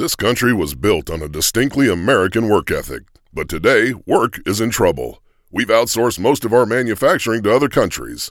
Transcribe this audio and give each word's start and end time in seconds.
This 0.00 0.16
country 0.16 0.54
was 0.54 0.74
built 0.74 1.10
on 1.10 1.20
a 1.20 1.28
distinctly 1.28 1.86
American 1.86 2.48
work 2.48 2.70
ethic, 2.70 3.02
but 3.34 3.50
today, 3.50 3.92
work 4.06 4.40
is 4.46 4.58
in 4.58 4.70
trouble. 4.70 5.22
We've 5.50 5.68
outsourced 5.68 6.18
most 6.18 6.42
of 6.46 6.54
our 6.54 6.64
manufacturing 6.64 7.42
to 7.42 7.54
other 7.54 7.68
countries, 7.68 8.30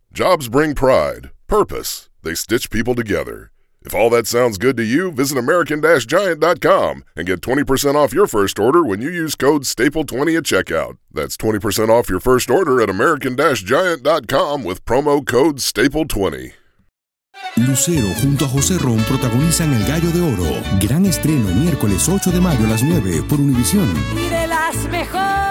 Jobs 0.13 0.49
bring 0.49 0.75
pride, 0.75 1.31
purpose, 1.47 2.09
they 2.21 2.35
stitch 2.35 2.69
people 2.69 2.93
together. 2.95 3.51
If 3.83 3.95
all 3.95 4.09
that 4.09 4.27
sounds 4.27 4.57
good 4.57 4.75
to 4.77 4.83
you, 4.83 5.09
visit 5.11 5.37
American-Giant.com 5.37 7.03
and 7.15 7.27
get 7.27 7.39
20% 7.41 7.95
off 7.95 8.13
your 8.13 8.27
first 8.27 8.59
order 8.59 8.83
when 8.83 9.01
you 9.01 9.09
use 9.09 9.35
code 9.35 9.63
STAPLE20 9.63 10.37
at 10.37 10.43
checkout. 10.43 10.97
That's 11.13 11.37
20% 11.37 11.87
off 11.89 12.09
your 12.09 12.19
first 12.19 12.49
order 12.51 12.81
at 12.81 12.89
American-Giant.com 12.89 14.63
with 14.65 14.83
promo 14.85 15.25
code 15.25 15.57
STAPLE20. 15.59 16.53
Lucero 17.55 18.07
junto 18.21 18.45
a 18.45 18.49
José 18.49 18.77
Ron 18.79 18.99
protagonizan 19.05 19.73
El 19.73 19.87
Gallo 19.87 20.11
de 20.11 20.21
Oro. 20.21 20.61
Gran 20.79 21.05
estreno 21.05 21.47
miércoles 21.55 22.07
8 22.09 22.31
de 22.31 22.41
mayo 22.41 22.65
a 22.65 22.69
las 22.69 22.83
9 22.83 23.23
por 23.29 23.39
Univisión. 23.39 23.89
y 24.15 24.27
de 24.29 24.47
las 24.47 24.75
mejores. 24.89 25.50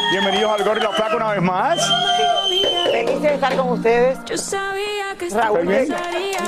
Bienvenidos 0.11 0.51
al 0.51 0.65
Gordo 0.65 0.81
y 0.81 0.83
la 0.83 0.89
Flaca 0.89 1.15
una 1.15 1.31
vez 1.31 1.41
más. 1.41 1.89
Feliz 2.91 3.21
de 3.21 3.33
estar 3.33 3.55
con 3.55 3.69
ustedes. 3.69 4.19
Yo 4.25 4.37
sabía 4.37 5.15
que 5.17 5.29
Raúl, 5.29 5.65
bien? 5.65 5.87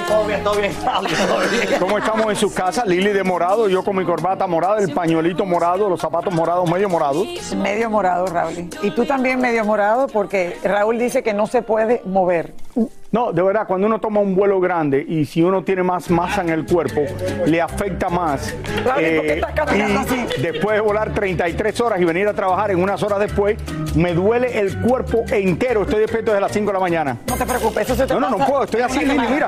todo 0.05 0.25
bien, 0.25 0.43
todo 0.43 0.55
bien, 0.55 0.73
todo 0.73 1.05
bien. 1.49 1.79
¿Cómo 1.79 1.97
estamos 1.97 2.27
en 2.27 2.35
sus 2.35 2.53
casas? 2.53 2.85
Lili 2.85 3.13
de 3.13 3.23
morado, 3.23 3.69
yo 3.69 3.81
con 3.85 3.95
mi 3.95 4.03
corbata 4.03 4.47
morada, 4.47 4.79
el 4.79 4.91
pañuelito 4.93 5.45
morado, 5.45 5.87
los 5.87 6.01
zapatos 6.01 6.33
morados, 6.33 6.69
medio 6.69 6.89
morados. 6.89 7.25
Medio 7.55 7.89
morado, 7.89 8.25
Raúl. 8.25 8.69
Y 8.81 8.91
tú 8.91 9.05
también 9.05 9.39
medio 9.39 9.63
morado 9.63 10.07
porque 10.07 10.57
Raúl 10.61 10.99
dice 10.99 11.23
que 11.23 11.33
no 11.33 11.47
se 11.47 11.61
puede 11.61 12.01
mover. 12.03 12.53
No, 13.13 13.31
de 13.31 13.41
verdad, 13.43 13.65
cuando 13.67 13.87
uno 13.87 13.99
toma 13.99 14.19
un 14.19 14.35
vuelo 14.35 14.59
grande 14.59 15.05
y 15.07 15.23
si 15.25 15.41
uno 15.41 15.63
tiene 15.63 15.83
más 15.83 16.09
masa 16.09 16.41
en 16.41 16.49
el 16.49 16.65
cuerpo, 16.65 17.01
le 17.45 17.61
afecta 17.61 18.09
más. 18.09 18.53
Eh, 18.99 19.39
Claro, 19.53 19.71
¿y 20.37 20.41
después 20.41 20.75
de 20.75 20.81
volar 20.81 21.13
33 21.13 21.79
horas 21.79 22.01
y 22.01 22.05
venir 22.05 22.27
a 22.27 22.33
trabajar 22.33 22.71
en 22.71 22.81
unas 22.81 23.01
horas 23.03 23.19
después, 23.19 23.55
me 23.95 24.13
duele 24.13 24.59
el 24.59 24.79
cuerpo 24.81 25.23
entero. 25.31 25.83
Estoy 25.83 25.99
despierto 26.01 26.31
desde 26.31 26.41
las 26.41 26.51
5 26.51 26.65
de 26.67 26.73
la 26.73 26.79
mañana. 26.79 27.17
No 27.27 27.35
te 27.35 27.45
preocupes, 27.45 27.83
eso 27.83 27.95
se 27.95 28.07
te 28.07 28.13
No, 28.15 28.19
no, 28.19 28.31
no 28.37 28.45
puedo, 28.45 28.63
estoy 28.63 28.81
así, 28.81 28.99
Lili, 29.05 29.27
mira. 29.31 29.47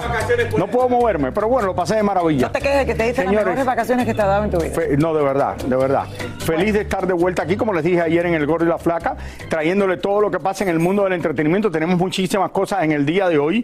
No 0.58 0.68
puedo 0.68 0.88
moverme, 0.88 1.32
pero 1.32 1.48
bueno, 1.48 1.68
lo 1.68 1.76
pasé 1.76 1.96
de 1.96 2.04
maravilla. 2.04 2.46
No 2.48 2.52
te 2.52 2.60
quejes 2.62 2.78
de 2.80 2.86
que 2.86 2.94
te 2.96 3.04
diste 3.04 3.22
las 3.24 3.30
Señores. 3.30 3.46
mejores 3.48 3.66
vacaciones 3.66 4.06
que 4.06 4.14
te 4.14 4.22
ha 4.22 4.26
dado 4.28 4.44
en 4.46 4.52
tu 4.52 4.58
vida. 4.60 4.74
Fe- 4.76 4.96
No, 4.98 5.14
de 5.16 5.24
verdad, 5.24 5.56
de 5.58 5.76
verdad. 5.76 6.04
Feliz 6.40 6.74
de 6.74 6.82
estar 6.82 7.08
de 7.08 7.14
vuelta 7.14 7.42
aquí, 7.44 7.56
como 7.56 7.74
les 7.74 7.84
dije 7.84 8.02
ayer 8.02 8.26
en 8.28 8.36
El 8.36 8.46
Gordo 8.46 8.66
y 8.66 8.70
la 8.70 8.78
Flaca, 8.78 9.16
trayéndole 9.50 9.98
todo 9.98 10.22
lo 10.22 10.30
que 10.30 10.40
pasa 10.40 10.64
en 10.64 10.70
el 10.70 10.78
mundo 10.80 11.04
del 11.04 11.14
entretenimiento. 11.14 11.72
Tenemos 11.72 11.98
muchísimas 11.98 12.52
cosas 12.52 12.84
en 12.84 12.92
el 12.92 13.06
día 13.06 13.28
de 13.30 13.40
hoy, 13.40 13.55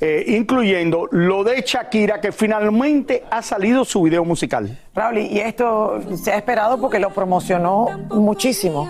eh, 0.00 0.24
incluyendo 0.28 1.08
lo 1.10 1.42
de 1.42 1.62
Shakira, 1.66 2.20
que 2.20 2.32
finalmente 2.32 3.24
ha 3.30 3.40
salido 3.42 3.84
su 3.84 4.02
video 4.02 4.24
musical. 4.24 4.78
Raúl, 4.94 5.18
y 5.18 5.40
esto 5.40 6.00
se 6.16 6.32
ha 6.32 6.36
esperado 6.36 6.80
porque 6.80 6.98
lo 6.98 7.10
promocionó 7.10 7.88
muchísimo. 8.10 8.88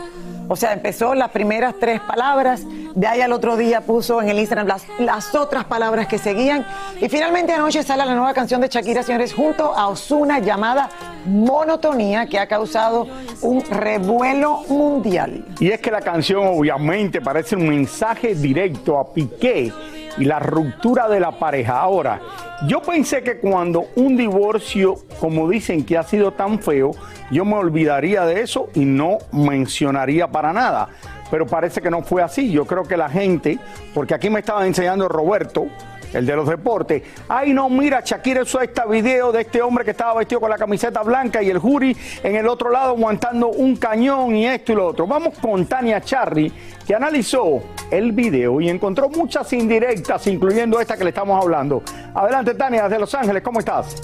O 0.53 0.57
sea, 0.57 0.73
empezó 0.73 1.15
las 1.15 1.31
primeras 1.31 1.77
tres 1.79 2.01
palabras, 2.01 2.67
de 2.97 3.07
ahí 3.07 3.21
al 3.21 3.31
otro 3.31 3.57
día 3.57 3.83
puso 3.83 4.21
en 4.21 4.31
el 4.31 4.39
Instagram 4.41 4.67
las, 4.67 4.85
las 4.99 5.33
otras 5.37 5.65
palabras 5.65 6.09
que 6.09 6.19
seguían. 6.19 6.67
Y 7.01 7.09
finalmente 7.09 7.53
anoche 7.53 7.85
sale 7.85 8.05
la 8.05 8.17
nueva 8.17 8.35
canción 8.35 8.61
de 8.61 8.67
Shakira, 8.67 9.05
señores, 9.05 9.33
junto 9.33 9.73
a 9.73 9.87
Osuna 9.87 10.41
llamada 10.41 10.91
Monotonía, 11.25 12.27
que 12.27 12.41
ha 12.41 12.49
causado 12.49 13.07
un 13.43 13.63
revuelo 13.65 14.63
mundial. 14.69 15.45
Y 15.61 15.71
es 15.71 15.81
que 15.81 15.93
la 15.93 16.01
canción 16.01 16.43
obviamente 16.45 17.21
parece 17.21 17.55
un 17.55 17.69
mensaje 17.69 18.35
directo 18.35 18.99
a 18.99 19.15
Piqué 19.15 19.73
y 20.19 20.25
la 20.25 20.39
ruptura 20.39 21.09
de 21.09 21.21
la 21.21 21.39
pareja. 21.39 21.81
Ahora, 21.81 22.21
yo 22.67 22.83
pensé 22.83 23.23
que 23.23 23.39
cuando 23.39 23.87
un 23.97 24.17
divorcio, 24.17 24.97
como 25.19 25.49
dicen 25.49 25.85
que 25.85 25.97
ha 25.97 26.03
sido 26.03 26.33
tan 26.33 26.59
feo, 26.59 26.93
yo 27.31 27.45
me 27.45 27.55
olvidaría 27.55 28.25
de 28.25 28.43
eso 28.43 28.69
y 28.75 28.85
no 28.85 29.19
mencionaría 29.33 30.29
para 30.29 30.53
nada. 30.53 30.89
Pero 31.31 31.47
parece 31.47 31.81
que 31.81 31.91
no 31.91 32.03
fue 32.03 32.23
así. 32.23 32.51
Yo 32.51 32.67
creo 32.67 32.83
que 32.83 32.97
la 32.97 33.09
gente, 33.09 33.59
porque 33.95 34.15
aquí 34.15 34.31
me 34.31 34.41
estaba 34.41 34.67
enseñando 34.67 35.09
Roberto, 35.09 35.67
el 36.13 36.27
de 36.27 36.37
los 36.37 36.49
deportes. 36.49 37.03
Ay, 37.29 37.53
no, 37.53 37.69
mira, 37.69 38.03
Shakira 38.05 38.43
hizo 38.43 38.61
este 38.61 38.83
video 38.89 39.33
de 39.33 39.43
este 39.43 39.63
hombre 39.63 39.85
que 39.85 39.93
estaba 39.93 40.15
vestido 40.15 40.41
con 40.41 40.51
la 40.51 40.59
camiseta 40.59 41.03
blanca 41.03 41.43
y 41.43 41.51
el 41.51 41.59
jury 41.59 41.97
en 42.23 42.37
el 42.37 42.49
otro 42.49 42.71
lado 42.71 42.91
aguantando 42.91 43.49
un 43.49 43.77
cañón 43.77 44.35
y 44.37 44.47
esto 44.47 44.73
y 44.73 44.75
lo 44.77 44.89
otro. 44.89 45.07
Vamos 45.07 45.39
con 45.39 45.67
Tania 45.67 46.01
Charry, 46.01 46.53
que 46.87 46.95
analizó 46.95 47.63
el 47.91 48.13
video 48.13 48.61
y 48.61 48.69
encontró 48.69 49.09
muchas 49.09 49.53
indirectas, 49.53 50.27
incluyendo 50.27 50.81
esta 50.81 50.97
que 50.97 51.05
le 51.05 51.11
estamos 51.11 51.41
hablando. 51.41 51.83
Adelante, 52.15 52.55
Tania, 52.55 52.85
desde 52.85 52.99
Los 52.99 53.15
Ángeles, 53.15 53.43
¿cómo 53.43 53.61
estás? 53.61 53.95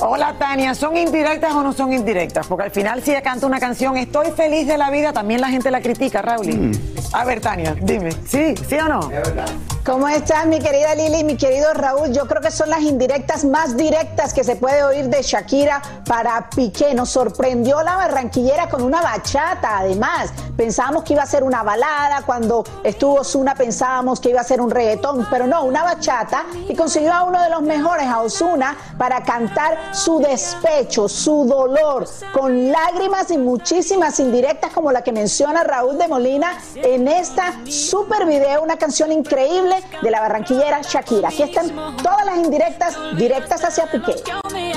Hola 0.00 0.34
Tania, 0.38 0.74
¿son 0.74 0.96
indirectas 0.96 1.54
o 1.54 1.62
no 1.62 1.72
son 1.72 1.92
indirectas? 1.92 2.46
Porque 2.46 2.64
al 2.64 2.70
final 2.70 3.02
si 3.02 3.12
ella 3.12 3.22
canta 3.22 3.46
una 3.46 3.58
canción, 3.58 3.96
estoy 3.96 4.30
feliz 4.32 4.66
de 4.66 4.76
la 4.76 4.90
vida, 4.90 5.12
también 5.12 5.40
la 5.40 5.48
gente 5.48 5.70
la 5.70 5.80
critica, 5.80 6.22
Raúl. 6.22 6.72
A 7.12 7.24
ver, 7.24 7.40
Tania, 7.40 7.74
dime, 7.80 8.10
¿sí? 8.26 8.54
¿Sí 8.68 8.74
o 8.74 8.88
no? 8.88 9.10
Bye-bye. 9.36 9.75
¿Cómo 9.86 10.08
estás, 10.08 10.46
mi 10.46 10.58
querida 10.58 10.96
Lili, 10.96 11.22
mi 11.22 11.36
querido 11.36 11.72
Raúl? 11.72 12.12
Yo 12.12 12.26
creo 12.26 12.42
que 12.42 12.50
son 12.50 12.68
las 12.68 12.80
indirectas 12.80 13.44
más 13.44 13.76
directas 13.76 14.34
que 14.34 14.42
se 14.42 14.56
puede 14.56 14.82
oír 14.82 15.08
de 15.08 15.22
Shakira 15.22 15.80
para 16.04 16.50
Piqué. 16.50 16.92
Nos 16.92 17.10
sorprendió 17.10 17.80
la 17.84 17.94
barranquillera 17.94 18.68
con 18.68 18.82
una 18.82 19.00
bachata, 19.00 19.78
además. 19.78 20.32
Pensábamos 20.56 21.04
que 21.04 21.12
iba 21.12 21.22
a 21.22 21.26
ser 21.26 21.44
una 21.44 21.62
balada, 21.62 22.22
cuando 22.22 22.64
estuvo 22.82 23.20
Osuna 23.20 23.54
pensábamos 23.54 24.18
que 24.18 24.30
iba 24.30 24.40
a 24.40 24.44
ser 24.44 24.60
un 24.60 24.70
reggaetón, 24.70 25.24
pero 25.30 25.46
no, 25.46 25.62
una 25.62 25.84
bachata. 25.84 26.46
Y 26.68 26.74
consiguió 26.74 27.12
a 27.12 27.22
uno 27.22 27.40
de 27.40 27.50
los 27.50 27.62
mejores, 27.62 28.08
a 28.08 28.22
Osuna, 28.22 28.76
para 28.98 29.22
cantar 29.22 29.94
su 29.94 30.18
despecho, 30.18 31.08
su 31.08 31.44
dolor, 31.44 32.08
con 32.32 32.72
lágrimas 32.72 33.30
y 33.30 33.38
muchísimas 33.38 34.18
indirectas 34.18 34.72
como 34.72 34.90
la 34.90 35.04
que 35.04 35.12
menciona 35.12 35.62
Raúl 35.62 35.96
de 35.96 36.08
Molina 36.08 36.58
en 36.74 37.06
esta 37.06 37.60
super 37.68 38.26
video, 38.26 38.64
una 38.64 38.78
canción 38.78 39.12
increíble 39.12 39.75
de 40.02 40.10
la 40.10 40.20
barranquillera 40.20 40.80
Shakira. 40.82 41.28
Aquí 41.28 41.42
están 41.42 41.96
todas 41.96 42.24
las 42.24 42.38
indirectas 42.38 42.96
directas 43.16 43.64
hacia 43.64 43.90
Piqué. 43.90 44.14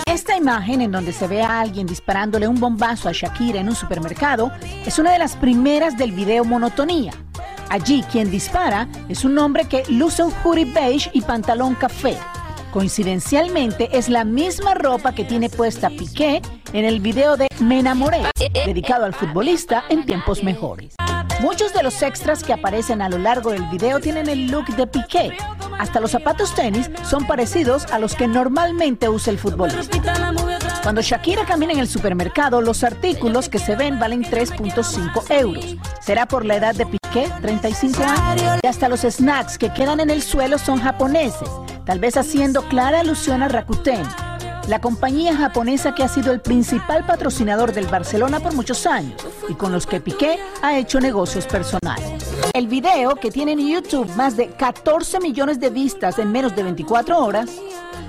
Esta 0.06 0.36
imagen 0.36 0.82
en 0.82 0.92
donde 0.92 1.14
se 1.14 1.28
ve 1.28 1.42
a 1.42 1.60
alguien 1.60 1.88
disparándole 1.88 2.48
un 2.48 2.60
bombazo 2.60 3.10
a 3.10 3.12
Shakira 3.12 3.60
en 3.60 3.70
un 3.70 3.76
supermercado 3.76 4.52
es 4.86 5.00
una 5.00 5.12
de 5.12 5.20
las 5.20 5.36
primeras 5.36 5.98
del 5.98 6.12
video 6.12 6.44
Monotonía. 6.44 7.14
Allí 7.70 8.04
quien 8.12 8.32
dispara 8.32 8.88
es 9.10 9.24
un 9.24 9.38
hombre 9.38 9.66
que 9.66 9.84
luce 9.90 10.24
un 10.24 10.34
hoodie 10.44 10.66
beige 10.66 11.10
y 11.14 11.22
pantalón 11.22 11.76
café. 11.76 12.18
Coincidencialmente 12.72 13.90
es 13.98 14.10
la 14.10 14.24
misma 14.24 14.74
ropa 14.74 15.14
que 15.14 15.24
tiene 15.24 15.50
puesta 15.50 15.90
Piqué 15.90 16.42
en 16.74 16.86
el 16.86 17.00
video 17.00 17.36
de 17.38 17.48
Me 17.60 17.80
enamoré, 17.80 18.22
dedicado 18.66 19.06
al 19.06 19.14
futbolista 19.14 19.84
en 19.90 20.06
tiempos 20.06 20.44
mejores. 20.44 20.96
Muchos 21.40 21.74
de 21.74 21.84
los 21.84 22.02
extras 22.02 22.44
que 22.44 22.52
aparecen 22.52 23.02
a 23.02 23.08
lo 23.08 23.18
largo 23.18 23.52
del 23.52 23.66
video 23.68 24.02
tienen 24.02 24.28
el 24.28 24.48
look 24.48 24.66
de 24.76 24.86
Piqué. 24.86 25.32
Hasta 25.78 26.02
los 26.02 26.12
zapatos 26.12 26.54
tenis 26.54 26.92
son 27.04 27.26
parecidos 27.26 27.86
a 27.94 28.00
los 28.00 28.14
que 28.14 28.28
normalmente 28.28 29.08
usa 29.08 29.32
el 29.32 29.40
futbolista. 29.40 29.98
Cuando 30.84 31.02
Shakira 31.02 31.46
camina 31.46 31.72
en 31.72 31.80
el 31.80 31.88
supermercado, 31.88 32.60
los 32.62 32.84
artículos 32.84 33.48
que 33.48 33.58
se 33.58 33.78
ven 33.78 34.00
valen 34.00 34.24
3.5 34.24 35.32
euros. 35.32 35.78
¿Será 36.02 36.28
por 36.28 36.44
la 36.46 36.58
edad 36.58 36.76
de 36.76 36.86
Piqué, 36.86 37.32
35 37.42 38.04
años? 38.04 38.60
Y 38.62 38.68
hasta 38.68 38.90
los 38.90 39.02
snacks 39.02 39.58
que 39.58 39.72
quedan 39.72 40.02
en 40.02 40.10
el 40.10 40.22
suelo 40.22 40.58
son 40.58 40.82
japoneses, 40.82 41.50
tal 41.86 42.00
vez 42.00 42.18
haciendo 42.18 42.64
clara 42.64 43.00
alusión 43.00 43.44
a 43.44 43.48
Rakuten. 43.48 44.06
La 44.70 44.80
compañía 44.80 45.36
japonesa 45.36 45.96
que 45.96 46.04
ha 46.04 46.08
sido 46.08 46.32
el 46.32 46.42
principal 46.42 47.04
patrocinador 47.04 47.74
del 47.74 47.88
Barcelona 47.88 48.40
por 48.40 48.54
muchos 48.54 48.86
años 48.86 49.20
y 49.50 49.56
con 49.56 49.72
los 49.72 49.88
que 49.88 50.00
Piqué 50.00 50.38
ha 50.62 50.78
hecho 50.78 51.00
negocios 51.00 51.48
personales. 51.48 52.24
El 52.54 52.68
video, 52.68 53.16
que 53.16 53.32
tiene 53.32 53.54
en 53.54 53.68
YouTube 53.68 54.08
más 54.16 54.38
de 54.38 54.50
14 54.50 55.20
millones 55.22 55.60
de 55.60 55.72
vistas 55.72 56.20
en 56.20 56.32
menos 56.32 56.56
de 56.56 56.62
24 56.62 57.18
horas, 57.18 57.50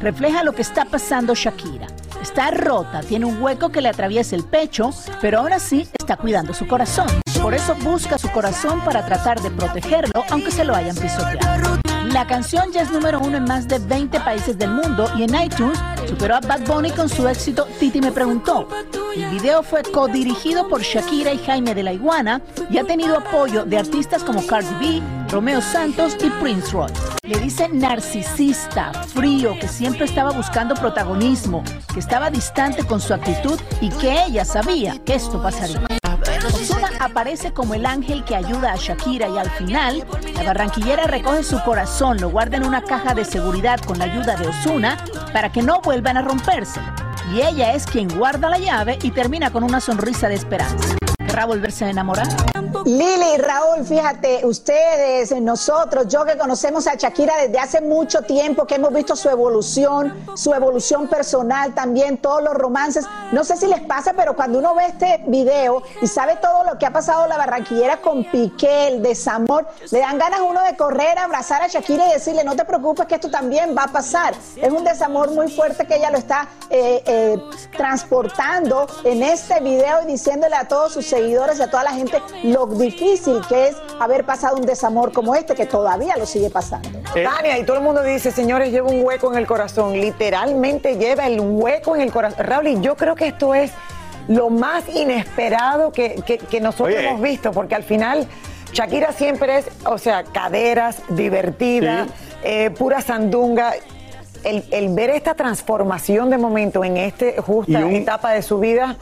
refleja 0.03 0.45
lo 0.45 0.53
que 0.53 0.61
está 0.61 0.85
pasando 0.85 1.35
Shakira. 1.35 1.87
Está 2.21 2.51
rota, 2.51 3.01
tiene 3.01 3.25
un 3.25 3.43
hueco 3.43 3.71
que 3.71 3.81
le 3.81 3.89
atraviesa 3.89 4.37
el 4.37 4.45
pecho, 4.45 4.91
pero 5.23 5.39
aún 5.39 5.55
así 5.55 5.89
está 5.99 6.19
cuidando 6.19 6.53
su 6.53 6.69
corazón. 6.69 7.09
Por 7.41 7.55
eso 7.55 7.75
busca 7.77 8.19
su 8.19 8.31
corazón 8.33 8.85
para 8.85 9.07
tratar 9.07 9.41
de 9.41 9.51
protegerlo, 9.51 10.25
aunque 10.29 10.51
se 10.51 10.67
lo 10.67 10.75
hayan 10.75 10.95
pisoteado. 10.95 11.89
La 12.12 12.27
canción 12.27 12.73
ya 12.73 12.83
es 12.83 12.91
número 12.91 13.21
uno 13.21 13.37
en 13.37 13.45
más 13.45 13.69
de 13.69 13.79
20 13.79 14.19
países 14.21 14.59
del 14.59 14.71
mundo 14.71 15.09
y 15.17 15.23
en 15.23 15.35
iTunes 15.41 15.79
superó 16.09 16.35
a 16.35 16.41
Bad 16.41 16.67
Bunny 16.67 16.91
con 16.91 17.09
su 17.09 17.27
éxito 17.29 17.69
Titi 17.79 18.01
me 18.01 18.11
preguntó. 18.11 18.67
El 19.15 19.31
video 19.31 19.62
fue 19.62 19.83
codirigido 19.83 20.69
por 20.69 20.83
Shakira 20.83 21.33
y 21.33 21.39
Jaime 21.39 21.73
de 21.73 21.85
la 21.85 21.93
Iguana 21.93 22.41
y 22.69 22.79
ha 22.79 22.85
tenido 22.85 23.17
apoyo 23.17 23.65
de 23.65 23.79
artistas 23.79 24.25
como 24.25 24.45
Cardi 24.45 24.75
B, 24.81 25.03
Romeo 25.31 25.61
Santos 25.61 26.17
y 26.21 26.31
Prince 26.43 26.73
Roy. 26.73 26.91
Le 27.23 27.39
dice 27.39 27.69
narcisista, 27.69 28.93
frío, 28.93 29.57
que 29.61 29.69
siempre 29.69 30.05
estaba 30.05 30.33
buscando 30.33 30.75
protagonismo, 30.75 31.62
que 31.95 32.01
estaba 32.01 32.29
distante 32.29 32.85
con 32.85 33.01
su 33.01 33.15
actitud 33.15 33.59
y 33.81 33.89
que 33.89 34.25
ella 34.25 34.45
sabía 34.45 34.99
que 35.05 35.15
esto 35.15 35.41
pasaría. 35.41 36.00
Ozuna 36.46 36.90
aparece 36.98 37.52
como 37.52 37.75
el 37.75 37.87
ángel 37.87 38.25
que 38.25 38.34
ayuda 38.34 38.72
a 38.72 38.76
Shakira 38.76 39.28
y 39.28 39.38
al 39.38 39.50
final, 39.50 40.06
la 40.34 40.42
barranquillera 40.42 41.04
recoge 41.04 41.42
su 41.42 41.60
corazón, 41.62 42.19
lo 42.20 42.31
guarda 42.31 42.56
en 42.56 42.64
una 42.64 42.82
caja 42.82 43.14
de 43.14 43.25
seguridad 43.25 43.81
con 43.81 43.98
la 43.98 44.04
ayuda 44.04 44.37
de 44.37 44.48
Osuna 44.48 44.96
para 45.32 45.52
que 45.52 45.62
no 45.62 45.81
vuelvan 45.81 46.16
a 46.16 46.22
romperse. 46.22 46.81
Y 47.34 47.42
ella 47.42 47.75
es 47.75 47.87
quien 47.87 48.08
guarda 48.08 48.48
la 48.48 48.58
llave 48.58 48.98
y 49.02 49.10
termina 49.10 49.50
con 49.50 49.64
una 49.64 49.81
sonrisa 49.81 50.28
de 50.28 50.34
esperanza. 50.34 51.00
¿Querrá 51.31 51.47
volverse 51.47 51.85
a 51.85 51.91
enamorar? 51.91 52.27
Lili, 52.85 53.37
Raúl, 53.37 53.87
fíjate, 53.87 54.44
ustedes, 54.44 55.31
nosotros, 55.41 56.09
yo 56.09 56.25
que 56.25 56.37
conocemos 56.37 56.88
a 56.88 56.97
Shakira 56.97 57.35
desde 57.37 57.59
hace 57.59 57.81
mucho 57.81 58.23
tiempo, 58.23 58.67
que 58.67 58.75
hemos 58.75 58.93
visto 58.93 59.15
su 59.15 59.29
evolución, 59.29 60.12
su 60.35 60.53
evolución 60.53 61.06
personal 61.06 61.73
también, 61.73 62.19
todos 62.19 62.43
los 62.43 62.55
romances. 62.55 63.06
No 63.31 63.44
sé 63.44 63.56
si 63.56 63.69
les 63.69 63.81
pasa, 63.81 64.15
pero 64.15 64.35
cuando 64.35 64.59
uno 64.59 64.75
ve 64.75 64.87
este 64.87 65.23
video 65.29 65.85
y 66.03 66.09
sabe 66.09 66.37
todo 66.43 66.65
lo 66.65 66.79
que 66.79 66.87
ha 66.87 66.93
pasado 66.93 67.29
la 67.29 67.37
barranquillera 67.37 67.99
con 67.99 68.25
Piqué, 68.25 68.88
el 68.88 69.03
desamor, 69.03 69.69
le 69.93 70.00
dan 70.00 70.19
ganas 70.19 70.41
uno 70.41 70.61
de 70.65 70.75
correr, 70.76 71.17
abrazar 71.17 71.62
a 71.62 71.69
Shakira 71.69 72.09
y 72.09 72.12
decirle, 72.15 72.43
no 72.43 72.56
te 72.56 72.65
preocupes 72.65 73.06
que 73.06 73.15
esto 73.15 73.31
también 73.31 73.76
va 73.76 73.85
a 73.85 73.93
pasar. 73.93 74.35
Es 74.56 74.73
un 74.73 74.83
desamor 74.83 75.31
muy 75.31 75.49
fuerte 75.49 75.87
que 75.87 75.94
ella 75.94 76.11
lo 76.11 76.19
está 76.19 76.49
eh, 76.71 77.03
eh, 77.06 77.38
transportando 77.76 78.88
en 79.05 79.23
este 79.23 79.61
video 79.61 80.03
y 80.03 80.06
diciéndole 80.06 80.56
a 80.56 80.67
todos 80.67 80.94
sus 80.94 81.06
seguidores 81.06 81.19
y 81.28 81.62
a 81.62 81.70
toda 81.70 81.84
la 81.84 81.93
gente 81.93 82.20
lo 82.44 82.67
difícil 82.67 83.40
que 83.49 83.69
es 83.69 83.76
haber 83.99 84.25
pasado 84.25 84.56
un 84.56 84.67
desamor 84.67 85.12
como 85.12 85.34
este, 85.34 85.55
que 85.55 85.67
todavía 85.67 86.17
lo 86.17 86.26
sigue 86.26 86.50
pasando. 86.50 86.88
Eh, 87.14 87.25
Tania, 87.25 87.58
y 87.58 87.64
todo 87.64 87.76
el 87.76 87.82
mundo 87.82 88.02
dice, 88.02 88.31
señores, 88.31 88.70
lleva 88.70 88.88
un 88.90 89.05
hueco 89.05 89.32
en 89.32 89.38
el 89.38 89.46
corazón. 89.46 89.93
Literalmente 89.93 90.96
lleva 90.96 91.26
el 91.26 91.40
hueco 91.40 91.94
en 91.96 92.02
el 92.02 92.12
corazón. 92.12 92.44
Raúl, 92.46 92.69
y 92.69 92.81
yo 92.81 92.96
creo 92.96 93.14
que 93.14 93.26
esto 93.28 93.55
es 93.55 93.70
lo 94.28 94.49
más 94.50 94.88
inesperado 94.88 95.93
que, 95.93 96.22
que- 96.26 96.38
que 96.38 96.61
nosotros 96.61 96.96
Oye. 96.96 97.08
hemos 97.08 97.20
visto, 97.20 97.50
porque 97.52 97.75
al 97.75 97.82
final 97.84 98.26
Shakira 98.73 99.12
siempre 99.12 99.58
es, 99.58 99.66
o 99.87 99.99
sea, 99.99 100.23
caderas, 100.25 100.99
divertida, 101.08 102.05
Sí. 102.06 102.11
eh, 102.44 102.70
pura 102.70 103.00
sandunga. 103.00 103.73
El, 104.44 104.64
el 104.70 104.94
ver 104.94 105.11
esta 105.11 105.34
transformación 105.34 106.31
de 106.31 106.38
momento 106.38 106.82
en 106.82 106.96
este 106.96 107.37
justa 107.43 107.73
Y 107.81 107.82
un- 107.82 107.94
etapa 107.94 108.31
de 108.32 108.40
su 108.43 108.58
vida, 108.58 108.96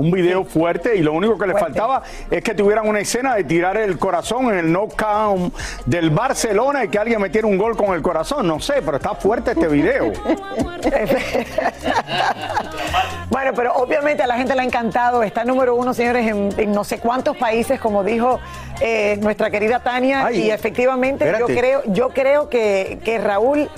un 0.00 0.10
video 0.10 0.44
fuerte 0.44 0.96
y 0.96 1.02
lo 1.02 1.12
único 1.12 1.36
que 1.36 1.46
le 1.46 1.54
faltaba 1.54 2.02
es 2.30 2.42
que 2.42 2.54
tuvieran 2.54 2.88
una 2.88 3.00
escena 3.00 3.34
de 3.34 3.44
tirar 3.44 3.76
el 3.76 3.98
corazón 3.98 4.46
en 4.46 4.58
el 4.58 4.72
knockout 4.72 5.54
del 5.84 6.10
Barcelona 6.10 6.84
y 6.84 6.88
que 6.88 6.98
alguien 6.98 7.20
metiera 7.20 7.46
un 7.46 7.58
gol 7.58 7.76
con 7.76 7.94
el 7.94 8.00
corazón. 8.02 8.46
No 8.46 8.60
sé, 8.60 8.82
pero 8.84 8.96
está 8.96 9.14
fuerte 9.14 9.52
este 9.52 9.68
video. 9.68 10.12
Bueno, 13.30 13.52
pero 13.54 13.72
obviamente 13.74 14.24
a 14.24 14.26
la 14.26 14.36
gente 14.36 14.56
le 14.56 14.62
ha 14.62 14.64
encantado. 14.64 15.22
Está 15.22 15.44
número 15.44 15.76
uno, 15.76 15.94
señores, 15.94 16.26
en, 16.26 16.50
en 16.58 16.72
no 16.72 16.82
sé 16.82 16.98
cuántos 16.98 17.36
países, 17.36 17.78
como 17.78 18.02
dijo 18.02 18.40
eh, 18.80 19.18
nuestra 19.20 19.50
querida 19.50 19.78
Tania. 19.80 20.26
Ay, 20.26 20.46
y 20.46 20.50
efectivamente, 20.50 21.32
yo 21.38 21.46
creo, 21.46 21.82
yo 21.86 22.08
creo 22.08 22.48
que, 22.48 22.98
que 23.04 23.18
Raúl, 23.18 23.70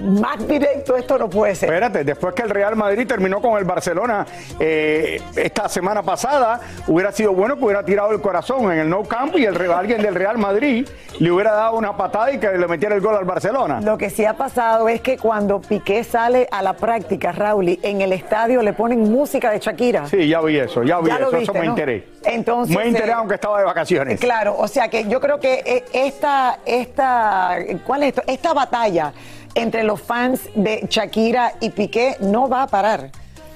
más 0.00 0.46
directo 0.46 0.96
esto 0.96 1.18
no 1.18 1.28
puede 1.28 1.54
ser. 1.54 1.68
Espérate, 1.68 2.04
después 2.04 2.34
que 2.34 2.42
el 2.42 2.50
Real 2.50 2.76
Madrid 2.76 3.06
terminó 3.06 3.40
con 3.40 3.58
el 3.58 3.64
Barcelona 3.64 4.26
eh, 4.58 5.20
esta 5.36 5.68
semana 5.68 6.02
pasada, 6.02 6.60
hubiera 6.86 7.12
sido 7.12 7.32
bueno 7.32 7.56
que 7.56 7.64
hubiera 7.64 7.84
tirado 7.84 8.12
el 8.12 8.20
corazón 8.20 8.72
en 8.72 8.78
el 8.78 8.88
no 8.88 9.02
camp 9.04 9.36
y 9.36 9.44
el, 9.44 9.70
alguien 9.70 10.02
del 10.02 10.14
Real 10.14 10.38
Madrid 10.38 10.88
le 11.18 11.30
hubiera 11.30 11.52
dado 11.52 11.76
una 11.76 11.96
patada 11.96 12.32
y 12.32 12.38
que 12.38 12.48
le 12.52 12.66
metiera 12.66 12.94
el 12.94 13.00
gol 13.00 13.16
al 13.16 13.24
Barcelona. 13.24 13.80
Lo 13.80 13.98
que 13.98 14.10
sí 14.10 14.24
ha 14.24 14.34
pasado 14.34 14.88
es 14.88 15.00
que 15.00 15.18
cuando 15.18 15.60
Piqué 15.60 16.04
sale 16.04 16.48
a 16.50 16.62
la 16.62 16.72
práctica, 16.74 17.32
Raúl, 17.32 17.68
y 17.68 17.80
en 17.82 18.00
el 18.00 18.12
estadio 18.12 18.62
le 18.62 18.72
ponen 18.72 19.00
música 19.10 19.50
de 19.50 19.58
Shakira. 19.58 20.06
Sí, 20.06 20.28
ya 20.28 20.40
vi 20.40 20.58
eso, 20.58 20.82
ya 20.82 21.00
vi 21.00 21.08
Ya 21.08 21.16
eso, 21.16 21.24
viste, 21.26 21.42
eso 21.42 21.54
me 21.54 21.66
¿no? 21.66 21.70
enteré. 21.70 22.08
Entonces, 22.24 22.76
me 22.76 22.86
enteré 22.86 23.10
eh, 23.10 23.14
aunque 23.14 23.34
estaba 23.34 23.58
de 23.58 23.64
vacaciones. 23.64 24.20
Claro, 24.20 24.56
o 24.56 24.68
sea 24.68 24.88
que 24.88 25.04
yo 25.04 25.20
creo 25.20 25.38
que 25.38 25.62
eh, 25.64 25.84
esta, 25.92 26.58
esta, 26.64 27.56
¿cuál 27.86 28.04
es 28.04 28.08
esto? 28.10 28.22
Esta 28.26 28.54
batalla 28.54 29.12
entre 29.54 29.84
los 29.84 30.00
fans 30.00 30.48
de 30.54 30.86
Shakira 30.88 31.54
y 31.60 31.70
Piqué 31.70 32.16
no 32.20 32.48
va 32.48 32.62
a 32.62 32.66
parar. 32.66 33.10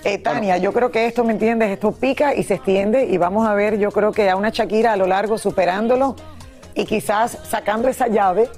Eh, 0.05 0.19
Tania, 0.19 0.57
yo 0.59 0.73
creo 0.73 0.91
que 0.91 1.07
esto, 1.07 1.25
¿me 1.25 1.33
entiendes? 1.33 1.71
Esto 1.71 1.91
pica 1.93 2.35
y 2.35 2.45
se 2.45 2.55
extiende 2.55 3.07
y 3.07 3.19
vamos 3.19 3.47
a 3.47 3.55
ver, 3.55 3.79
yo 3.79 3.91
creo 3.91 4.13
que 4.13 4.31
a 4.31 4.37
una 4.37 4.51
Shakira 4.51 4.93
a 4.93 4.97
lo 4.97 5.07
largo 5.07 5.37
superándolo 5.37 6.15
y 6.75 6.85
quizás 6.85 7.39
sacando 7.43 7.89
esa 7.89 8.07
llave 8.07 8.49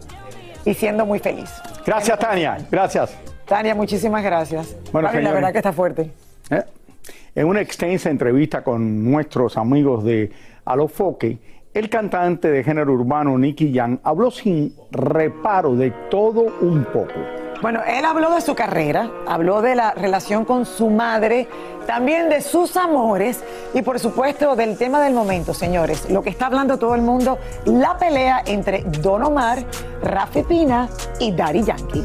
y 0.64 0.75
siendo 0.75 1.06
muy 1.06 1.20
feliz. 1.20 1.50
Gracias, 1.87 2.19
Tania. 2.19 2.58
Gracias. 2.70 3.17
Tania, 3.46 3.75
muchísimas 3.75 4.23
gracias. 4.23 4.76
Bueno, 4.93 5.11
la 5.11 5.32
verdad 5.32 5.52
que 5.52 5.58
está 5.58 5.73
fuerte. 5.73 6.11
¿Eh? 6.50 6.62
En 7.34 7.46
una 7.46 7.62
extensa 7.62 8.11
entrevista 8.11 8.62
con 8.62 9.11
nuestros 9.11 9.56
amigos 9.56 10.05
de 10.05 10.31
Alofoque, 10.67 11.38
el 11.75 11.88
cantante 11.88 12.50
de 12.50 12.65
género 12.65 12.93
urbano 12.93 13.37
Nicky 13.38 13.73
Jam 13.75 13.99
habló 14.03 14.31
sin 14.31 14.75
reparo 14.91 15.76
de 15.76 15.91
todo 16.11 16.47
un 16.61 16.85
poco. 16.85 17.15
Bueno, 17.61 17.81
él 17.87 18.05
habló 18.05 18.32
de 18.35 18.41
su 18.41 18.55
carrera, 18.55 19.11
habló 19.26 19.62
de 19.62 19.75
la 19.75 19.93
relación 19.93 20.44
con 20.44 20.65
su 20.65 20.91
madre, 20.91 21.49
también 21.87 22.29
de 22.29 22.41
sus 22.41 22.76
amores 22.76 23.43
y 23.75 23.82
por 23.82 23.98
supuesto 23.98 24.55
del 24.55 24.79
tema 24.79 25.03
del 25.03 25.13
momento, 25.13 25.53
señores. 25.53 26.08
Lo 26.08 26.22
que 26.22 26.31
está 26.31 26.46
hablando 26.46 26.79
todo 26.79 26.94
el 26.94 27.03
mundo, 27.03 27.39
la 27.65 27.98
pelea 27.98 28.43
entre 28.46 28.82
Don 29.03 29.25
Omar, 29.25 29.65
Rafi 30.03 30.44
Pina 30.44 30.89
y 31.19 31.32
Daddy 31.32 31.65
Yankee. 31.65 32.05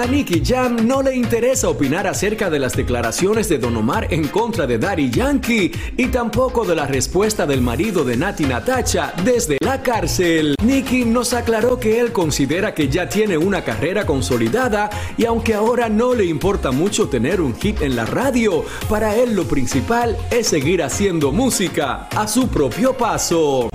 A 0.00 0.06
Nicky 0.06 0.40
Jam 0.42 0.86
no 0.86 1.02
le 1.02 1.14
interesa 1.14 1.68
opinar 1.68 2.06
acerca 2.06 2.48
de 2.48 2.58
las 2.58 2.74
declaraciones 2.74 3.50
de 3.50 3.58
Don 3.58 3.76
Omar 3.76 4.06
en 4.10 4.28
contra 4.28 4.66
de 4.66 4.78
Daddy 4.78 5.10
Yankee 5.10 5.70
y 5.94 6.06
tampoco 6.06 6.64
de 6.64 6.74
la 6.74 6.86
respuesta 6.86 7.44
del 7.44 7.60
marido 7.60 8.02
de 8.02 8.16
Nati 8.16 8.44
Natacha 8.44 9.12
desde 9.22 9.58
la 9.60 9.82
cárcel. 9.82 10.54
Nicky 10.64 11.04
nos 11.04 11.34
aclaró 11.34 11.78
que 11.78 12.00
él 12.00 12.12
considera 12.12 12.72
que 12.72 12.88
ya 12.88 13.10
tiene 13.10 13.36
una 13.36 13.62
carrera 13.62 14.06
consolidada 14.06 14.88
y 15.18 15.26
aunque 15.26 15.52
ahora 15.52 15.90
no 15.90 16.14
le 16.14 16.24
importa 16.24 16.70
mucho 16.70 17.10
tener 17.10 17.42
un 17.42 17.54
hit 17.54 17.82
en 17.82 17.94
la 17.94 18.06
radio, 18.06 18.64
para 18.88 19.14
él 19.16 19.34
lo 19.34 19.44
principal 19.44 20.16
es 20.30 20.46
seguir 20.46 20.82
haciendo 20.82 21.30
música 21.30 22.08
a 22.16 22.26
su 22.26 22.48
propio 22.48 22.96
paso. 22.96 23.68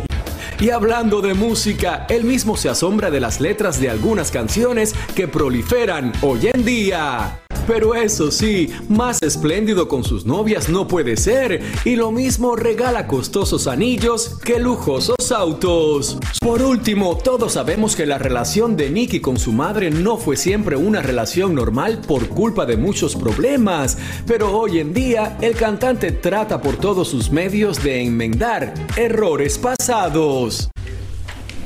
Y 0.60 0.70
hablando 0.70 1.22
de 1.22 1.34
música, 1.34 2.06
él 2.10 2.24
mismo 2.24 2.56
se 2.56 2.70
asombra 2.70 3.12
de 3.12 3.20
las 3.20 3.42
letras 3.42 3.80
de 3.80 3.90
algunas 3.90 4.32
canciones 4.32 4.96
que 5.14 5.28
proliferan 5.28 6.14
hoy 6.22 6.50
en 6.54 6.64
día. 6.64 7.45
Pero 7.68 7.96
eso 7.96 8.30
sí, 8.30 8.70
más 8.90 9.22
espléndido 9.24 9.88
con 9.88 10.04
sus 10.04 10.26
novias 10.26 10.70
no 10.70 10.88
puede 10.88 11.18
ser, 11.18 11.62
y 11.84 11.96
lo 11.96 12.12
mismo 12.12 12.56
regala 12.56 13.08
costosos 13.08 13.68
anillos 13.68 14.38
que 14.44 14.60
lujosos 14.60 15.32
autos. 15.32 16.18
Por 16.40 16.62
último, 16.62 17.18
todos 17.18 17.54
sabemos 17.54 17.96
que 17.96 18.06
la 18.06 18.20
relación 18.20 18.78
de 18.78 18.92
Nicky 18.92 19.20
con 19.20 19.38
su 19.38 19.52
madre 19.52 19.90
no 19.90 20.18
fue 20.18 20.38
siempre 20.38 20.76
una 20.76 21.02
relación 21.02 21.56
normal 21.56 22.02
por 22.06 22.30
culpa 22.30 22.66
de 22.66 22.78
muchos 22.78 23.16
problemas, 23.16 23.98
pero 24.28 24.56
hoy 24.56 24.80
en 24.80 24.94
día 24.94 25.38
el 25.42 25.56
cantante 25.56 26.12
trata 26.12 26.62
por 26.62 26.78
todos 26.78 27.08
sus 27.08 27.32
medios 27.32 27.84
de 27.84 28.04
enmendar 28.04 28.74
errores 28.96 29.58
pasados. 29.58 30.70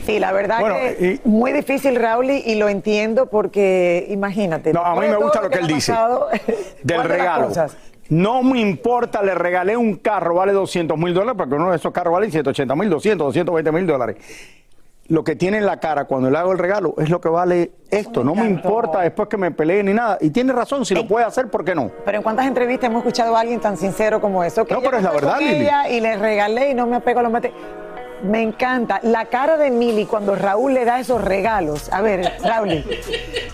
Sí, 0.09 0.19
la 0.19 0.31
verdad 0.31 0.59
Bueno, 0.59 0.75
que 0.75 1.19
muy 1.23 1.51
difícil, 1.53 1.95
Raúl, 1.95 2.31
y 2.31 2.39
y 2.45 2.55
lo 2.55 2.67
entiendo 2.67 3.27
porque 3.27 4.07
imagínate. 4.09 4.73
No, 4.73 4.83
a 4.83 4.95
mí 4.99 5.07
me 5.07 5.17
gusta 5.17 5.41
lo 5.41 5.49
que 5.49 5.59
él 5.59 5.67
dice. 5.67 5.91
pasado, 5.91 6.27
Del 6.83 6.97
¿cuál 6.97 7.07
de 7.07 7.17
las 7.17 7.17
regalo. 7.17 7.49
No 8.09 8.41
me 8.41 8.59
importa, 8.59 9.21
le 9.21 9.35
regalé 9.35 9.77
un 9.77 9.95
carro, 9.97 10.33
vale 10.33 10.51
200 10.51 10.97
mil 10.97 11.13
dólares, 11.13 11.35
porque 11.37 11.53
uno 11.55 11.69
de 11.69 11.75
esos 11.77 11.91
carros 11.93 12.13
vale 12.13 12.31
180 12.31 12.75
mil, 12.75 12.89
200, 12.89 13.27
220 13.27 13.71
mil 13.71 13.85
dólares. 13.85 14.15
lo 15.09 15.23
que 15.23 15.35
tiene 15.35 15.57
en 15.57 15.65
la 15.65 15.79
cara 15.79 16.05
cuando 16.05 16.29
le 16.29 16.37
hago 16.37 16.51
el 16.51 16.57
regalo 16.59 16.93
es 16.97 17.09
lo 17.09 17.19
que 17.21 17.29
vale 17.29 17.71
esto. 17.91 18.23
No 18.23 18.33
me 18.35 18.47
importa 18.47 19.01
después 19.01 19.27
que 19.29 19.37
me 19.37 19.51
peleen 19.51 19.85
ni 19.87 19.93
nada. 19.93 20.17
Y 20.21 20.29
tiene 20.31 20.53
razón, 20.53 20.85
si 20.85 20.95
lo 20.95 21.07
puede 21.07 21.25
hacer, 21.25 21.49
¿por 21.49 21.63
qué 21.65 21.73
no? 21.75 21.91
Pero 22.05 22.17
en 22.17 22.23
cuántas 22.23 22.45
entrevistas 22.47 22.89
hemos 22.89 23.01
escuchado 23.01 23.35
a 23.35 23.39
alguien 23.41 23.59
tan 23.59 23.75
sincero 23.77 24.19
como 24.21 24.43
eso. 24.43 24.65
Que 24.65 24.73
No, 24.73 24.81
pero 24.81 24.97
es 24.97 25.03
la 25.03 25.11
verdad, 25.11 25.39
Lili. 25.39 25.67
Y 25.91 25.99
le 25.99 26.15
regalé 26.17 26.71
y 26.71 26.73
no 26.73 26.85
me 26.87 26.95
apego 26.95 27.19
a 27.19 27.23
los 27.23 27.31
mate. 27.31 27.51
Me 28.23 28.41
encanta 28.41 28.99
la 29.03 29.25
cara 29.25 29.57
de 29.57 29.71
Mili 29.71 30.05
cuando 30.05 30.35
Raúl 30.35 30.73
le 30.73 30.83
da 30.85 30.99
esos 30.99 31.23
regalos. 31.23 31.91
A 31.91 32.01
ver, 32.01 32.33
Raúl, 32.43 32.83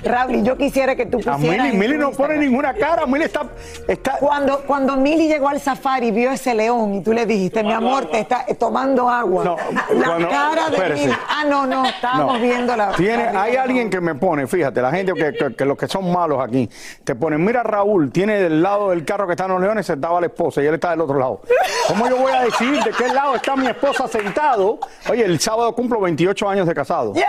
Raúl, 0.04 0.44
yo 0.44 0.58
quisiera 0.58 0.96
que 0.96 1.06
tú 1.06 1.18
A 1.20 1.34
pusieras. 1.36 1.42
Mili, 1.42 1.70
en 1.70 1.80
Mili 1.80 1.94
tu 1.94 2.00
no 2.00 2.12
pone 2.12 2.38
ninguna 2.38 2.74
cara, 2.74 3.06
Mili 3.06 3.26
está, 3.26 3.44
está 3.88 4.18
Cuando, 4.20 4.60
cuando 4.62 4.96
Mili 4.98 5.28
llegó 5.28 5.50
al 5.50 5.60
safari 5.60 6.08
y 6.08 6.12
vio 6.12 6.32
ese 6.32 6.54
león 6.54 6.96
y 6.96 7.02
tú 7.04 7.14
le 7.14 7.26
dijiste, 7.26 7.64
mi 7.64 7.74
amor, 7.74 8.06
te 8.10 8.20
está 8.20 8.46
tomando 8.58 9.10
agua. 9.10 9.44
No, 9.44 9.58
la 9.94 10.28
cara 10.30 10.70
de. 10.70 10.96
Mili. 10.96 11.14
Ah, 11.30 11.44
no, 11.48 11.66
no, 11.66 11.86
estábamos 11.86 12.34
No. 12.40 12.40
viendo 12.46 12.76
la. 12.76 12.92
Tiene, 12.94 13.32
la- 13.34 13.44
hay 13.44 13.56
alguien 13.56 13.90
que 13.90 14.02
me 14.02 14.16
pone, 14.16 14.48
fíjate, 14.48 14.82
la 14.82 14.92
gente 14.92 15.14
que, 15.14 15.34
que- 15.34 15.56
que 15.56 15.66
los 15.66 15.78
que 15.78 15.88
son 15.88 16.12
malos 16.12 16.44
aquí, 16.44 16.70
te 17.04 17.16
ponen, 17.16 17.44
mira 17.44 17.64
Raúl, 17.64 18.12
tiene 18.12 18.40
del 18.40 18.62
lado 18.64 18.90
del 18.90 19.06
carro 19.06 19.28
que 19.28 19.34
están 19.34 19.50
los 19.52 19.62
leones, 19.62 19.86
sentaba 19.86 20.20
la 20.20 20.28
esposa 20.28 20.62
y 20.62 20.66
él 20.66 20.74
está 20.76 20.90
del 20.92 21.02
otro 21.02 21.18
lado. 21.20 21.42
¿Cómo 21.88 22.08
yo 22.10 22.18
voy 22.18 22.32
a 22.32 22.42
decir 22.44 22.82
de 22.84 22.92
qué 22.92 23.08
lado 23.14 23.36
está 23.36 23.56
mi 23.56 23.68
esposa 23.68 24.08
sentado? 24.56 24.80
Oye, 25.10 25.26
el 25.26 25.40
sábado 25.40 25.74
cumplo 25.74 26.00
28 26.02 26.50
años 26.50 26.68
de 26.68 26.74
casado. 26.74 27.14
¡Yeah! 27.14 27.26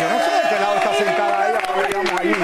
Yo 0.00 0.08
no 0.08 0.18
sé 0.24 0.30
de 0.30 0.54
qué 0.54 0.60
lado 0.60 0.74
está 0.76 0.94
sentada 0.94 1.48
ella 1.50 1.60
cuando 1.66 1.86
llegamos 1.88 2.20
allí. 2.20 2.34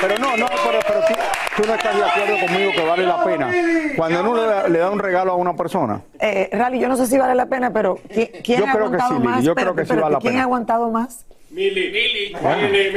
Pero 0.00 0.18
no, 0.18 0.36
no, 0.36 0.46
pero, 0.46 0.78
pero 0.86 1.00
tú, 1.06 1.14
tú 1.62 1.68
no 1.68 1.74
estás 1.74 1.96
de 1.96 2.02
acuerdo 2.04 2.46
conmigo 2.46 2.72
que 2.72 2.84
vale 2.86 3.06
la 3.06 3.24
pena. 3.24 3.50
Cuando 3.96 4.20
uno 4.20 4.36
le, 4.36 4.70
le 4.70 4.78
da 4.78 4.90
un 4.90 4.98
regalo 4.98 5.32
a 5.32 5.36
una 5.36 5.54
persona, 5.54 6.00
Eh, 6.18 6.48
Rally, 6.52 6.78
yo 6.80 6.88
no 6.88 6.96
sé 6.96 7.06
si 7.06 7.16
vale 7.18 7.34
la 7.34 7.46
pena, 7.46 7.70
pero 7.72 7.96
¿qui- 8.08 8.42
¿quién 8.42 8.60
Yo 8.60 8.66
ha 8.68 8.72
creo 8.72 8.90
que 8.90 8.98
sí, 8.98 9.14
más? 9.20 9.42
yo 9.44 9.54
creo 9.54 9.74
que 9.74 9.84
sí 9.86 9.94
vale 9.94 10.12
la 10.14 10.18
¿Quién 10.18 10.32
pena. 10.34 10.42
ha 10.42 10.44
aguantado 10.44 10.90
más? 10.90 11.24
Mili, 11.54 11.92
Mili, 11.92 12.32
Bueno. 12.42 12.62
Mili, 12.68 12.90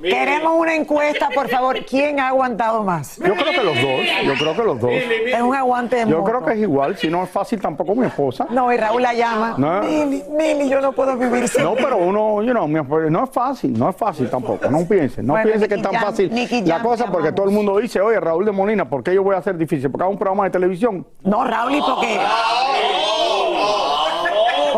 Mili. 0.00 0.14
Queremos 0.14 0.52
una 0.56 0.72
encuesta, 0.76 1.30
por 1.34 1.48
favor. 1.48 1.84
¿Quién 1.84 2.20
ha 2.20 2.28
aguantado 2.28 2.84
más? 2.84 3.16
yo 3.16 3.34
creo 3.34 3.50
que 3.52 3.62
los 3.64 3.74
dos, 3.74 4.00
yo 4.24 4.34
creo 4.34 4.54
que 4.56 4.62
los 4.62 4.80
dos. 4.80 4.90
Es 4.92 5.40
un 5.42 5.52
aguante 5.52 5.96
de 5.96 6.08
Yo 6.08 6.22
creo 6.22 6.44
que 6.44 6.52
es 6.52 6.58
igual, 6.60 6.96
si 6.96 7.08
no 7.08 7.24
es 7.24 7.30
fácil 7.30 7.60
tampoco 7.60 7.96
mi 7.96 8.06
esposa. 8.06 8.46
No, 8.50 8.72
y 8.72 8.76
Raúl 8.76 9.02
la 9.02 9.14
llama. 9.14 9.56
No. 9.58 9.82
Mili, 9.82 10.22
Mili, 10.30 10.68
yo 10.68 10.80
no 10.80 10.92
puedo 10.92 11.16
vivir 11.16 11.48
sin 11.48 11.64
No, 11.64 11.74
pero 11.74 11.96
uno, 11.96 12.40
you 12.44 12.52
know, 12.52 12.68
mi 12.68 12.78
esposa- 12.78 13.10
no 13.10 13.24
es 13.24 13.30
fácil, 13.30 13.76
no 13.76 13.90
es 13.90 13.96
fácil 13.96 14.30
tampoco, 14.30 14.70
no 14.70 14.86
piensen, 14.86 15.26
no 15.26 15.32
Bueno, 15.32 15.48
piensen 15.50 15.68
que 15.68 15.74
es 15.74 15.82
tan 15.82 15.94
fácil 15.94 16.32
Nicky 16.32 16.62
la 16.62 16.80
cosa 16.82 17.06
porque 17.06 17.28
amamos. 17.28 17.34
todo 17.34 17.46
el 17.48 17.52
mundo 17.52 17.78
dice, 17.78 18.00
oye, 18.00 18.20
Raúl 18.20 18.44
de 18.44 18.52
Molina, 18.52 18.88
¿por 18.88 19.02
qué 19.02 19.12
yo 19.12 19.24
voy 19.24 19.34
a 19.34 19.38
hacer 19.38 19.56
difícil? 19.56 19.90
Porque 19.90 20.04
hago 20.04 20.12
un 20.12 20.18
programa 20.18 20.44
de 20.44 20.50
televisión. 20.50 21.04
No, 21.24 21.44
Raúl, 21.44 21.74
¿y 21.74 21.80
por 21.80 22.00
qué? 22.00 22.20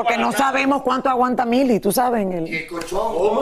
Porque 0.04 0.18
no 0.18 0.32
sabemos 0.32 0.82
cuánto 0.82 1.08
aguanta 1.08 1.44
Mili, 1.44 1.80
tú 1.80 1.90
sabes. 1.90 2.22
en 2.22 2.32
El, 2.32 2.48
y 2.48 2.56
el 2.56 2.66
colchón. 2.66 3.40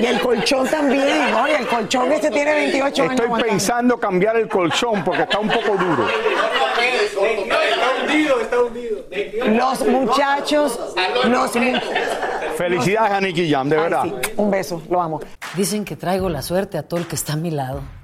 y 0.00 0.06
el 0.06 0.20
colchón 0.20 0.66
también, 0.68 1.34
oye, 1.34 1.56
el 1.58 1.66
colchón 1.66 2.10
ese 2.10 2.30
tiene 2.30 2.54
28 2.54 3.02
años. 3.02 3.12
Estoy 3.12 3.26
aguantando. 3.26 3.52
pensando 3.52 4.00
cambiar 4.00 4.36
el 4.36 4.48
colchón 4.48 5.04
porque 5.04 5.22
está 5.22 5.38
un 5.38 5.48
poco 5.48 5.76
duro. 5.76 6.06
Está 6.08 8.02
hundido, 8.02 8.40
está 8.40 8.60
hundido. 8.62 8.98
Los 9.48 9.86
muchachos, 9.86 10.80
los 11.26 11.52
Felicidades 12.56 13.12
a 13.12 13.20
Nicky 13.20 13.50
Jam, 13.50 13.68
de 13.68 13.76
Ay, 13.76 13.82
verdad. 13.82 14.02
sí, 14.04 14.14
un 14.36 14.50
beso, 14.50 14.82
lo 14.88 15.00
amo. 15.00 15.20
Dicen 15.54 15.84
que 15.84 15.94
traigo 15.96 16.28
la 16.28 16.42
suerte 16.42 16.78
a 16.78 16.82
todo 16.82 16.98
el 16.98 17.06
que 17.06 17.14
está 17.16 17.34
a 17.34 17.36
mi 17.36 17.50
lado. 17.50 17.82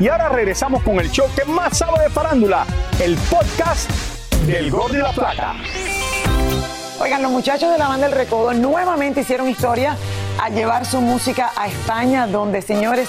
Y 0.00 0.06
ahora 0.08 0.28
regresamos 0.28 0.82
con 0.82 1.00
el 1.00 1.10
show 1.10 1.26
que 1.34 1.44
más 1.44 1.78
sabe 1.78 2.04
de 2.04 2.10
farándula, 2.10 2.64
el 3.02 3.16
podcast 3.16 3.90
del 4.46 4.70
Gol 4.70 4.92
de 4.92 4.98
la 4.98 5.10
Plata. 5.12 5.54
Oigan, 7.00 7.22
los 7.22 7.32
muchachos 7.32 7.70
de 7.72 7.78
la 7.78 7.88
banda 7.88 8.06
El 8.06 8.12
Recodo 8.12 8.52
nuevamente 8.54 9.20
hicieron 9.22 9.48
historia 9.48 9.96
al 10.40 10.54
llevar 10.54 10.84
su 10.86 11.00
música 11.00 11.50
a 11.56 11.66
España, 11.66 12.26
donde 12.28 12.62
señores 12.62 13.08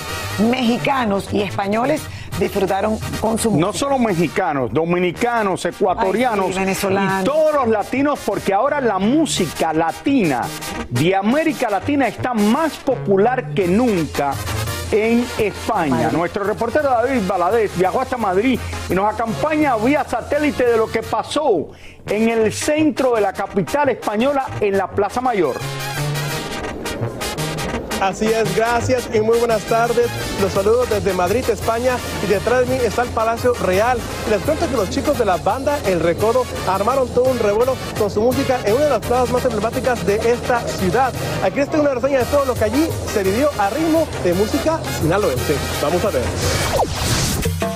mexicanos 0.50 1.32
y 1.32 1.42
españoles 1.44 2.02
disfrutaron 2.40 2.98
con 3.20 3.38
su 3.38 3.52
música. 3.52 3.68
No 3.68 3.74
solo 3.74 4.00
mexicanos, 4.00 4.72
dominicanos, 4.74 5.66
ecuatorianos 5.66 6.48
Ay, 6.48 6.54
sí, 6.54 6.60
venezolanos. 6.60 7.22
y 7.22 7.26
todos 7.26 7.54
los 7.54 7.68
latinos, 7.68 8.20
porque 8.26 8.54
ahora 8.54 8.82
la 8.82 8.98
música 8.98 9.74
latina 9.74 10.42
de 10.90 11.16
América 11.16 11.70
Latina 11.70 12.08
está 12.08 12.34
más 12.34 12.78
popular 12.78 13.54
que 13.54 13.68
nunca 13.68 14.34
en 14.92 15.26
España. 15.38 16.10
Nuestro 16.12 16.44
reportero 16.44 16.90
David 16.90 17.22
Baladés 17.28 17.78
viajó 17.78 18.02
hasta 18.02 18.18
Madrid 18.18 18.60
y 18.90 18.94
nos 18.94 19.14
acompaña 19.14 19.76
vía 19.78 20.04
satélite 20.08 20.66
de 20.66 20.78
lo 20.78 20.88
que 20.88 21.04
pasó 21.04 21.70
en 22.08 22.30
el 22.30 22.52
centro 22.52 23.16
de 23.16 23.22
la 23.22 23.34
capital 23.34 23.90
española, 23.90 24.48
en 24.60 24.78
la 24.78 24.90
Plaza 24.90 25.22
Mayor. 25.22 25.56
Así 28.02 28.28
es, 28.28 28.56
gracias 28.56 29.10
y 29.14 29.20
muy 29.20 29.38
buenas 29.40 29.62
tardes. 29.64 30.08
Los 30.42 30.54
saludo 30.54 30.86
desde 30.86 31.12
Madrid, 31.14 31.44
España 31.50 31.98
y 32.24 32.28
detrás 32.28 32.62
de 32.62 32.78
mí 32.78 32.82
está 32.82 33.02
el 33.02 33.10
Palacio 33.10 33.54
Real. 33.56 33.98
Les 34.30 34.42
cuento 34.42 34.70
que 34.70 34.78
los 34.78 34.90
chicos 34.90 35.18
de 35.20 35.26
la 35.26 35.36
banda 35.36 35.78
El 35.86 36.00
Recodo 36.00 36.46
armaron 36.68 37.10
todo 37.10 37.26
un 37.26 37.40
revuelo 37.40 37.76
con 37.98 38.10
su 38.10 38.22
música 38.22 38.60
en 38.64 38.76
una 38.76 38.86
de 38.86 38.90
las 38.92 39.06
plazas 39.06 39.32
más 39.32 39.44
emblemáticas 39.44 40.06
de 40.06 40.16
esta 40.16 40.62
ciudad. 40.62 41.14
Aquí 41.44 41.60
tengo 41.66 41.82
una 41.82 41.94
reseña 41.94 42.20
de 42.20 42.26
todo 42.26 42.46
lo 42.46 42.54
que 42.54 42.64
allí 42.64 42.88
se 43.14 43.22
vivió 43.22 43.50
a 43.58 43.70
ritmo 43.70 44.08
de 44.24 44.34
música 44.34 44.80
sinaloense. 45.02 45.56
Vamos 45.82 46.04
a 46.06 46.10
ver. 46.10 46.24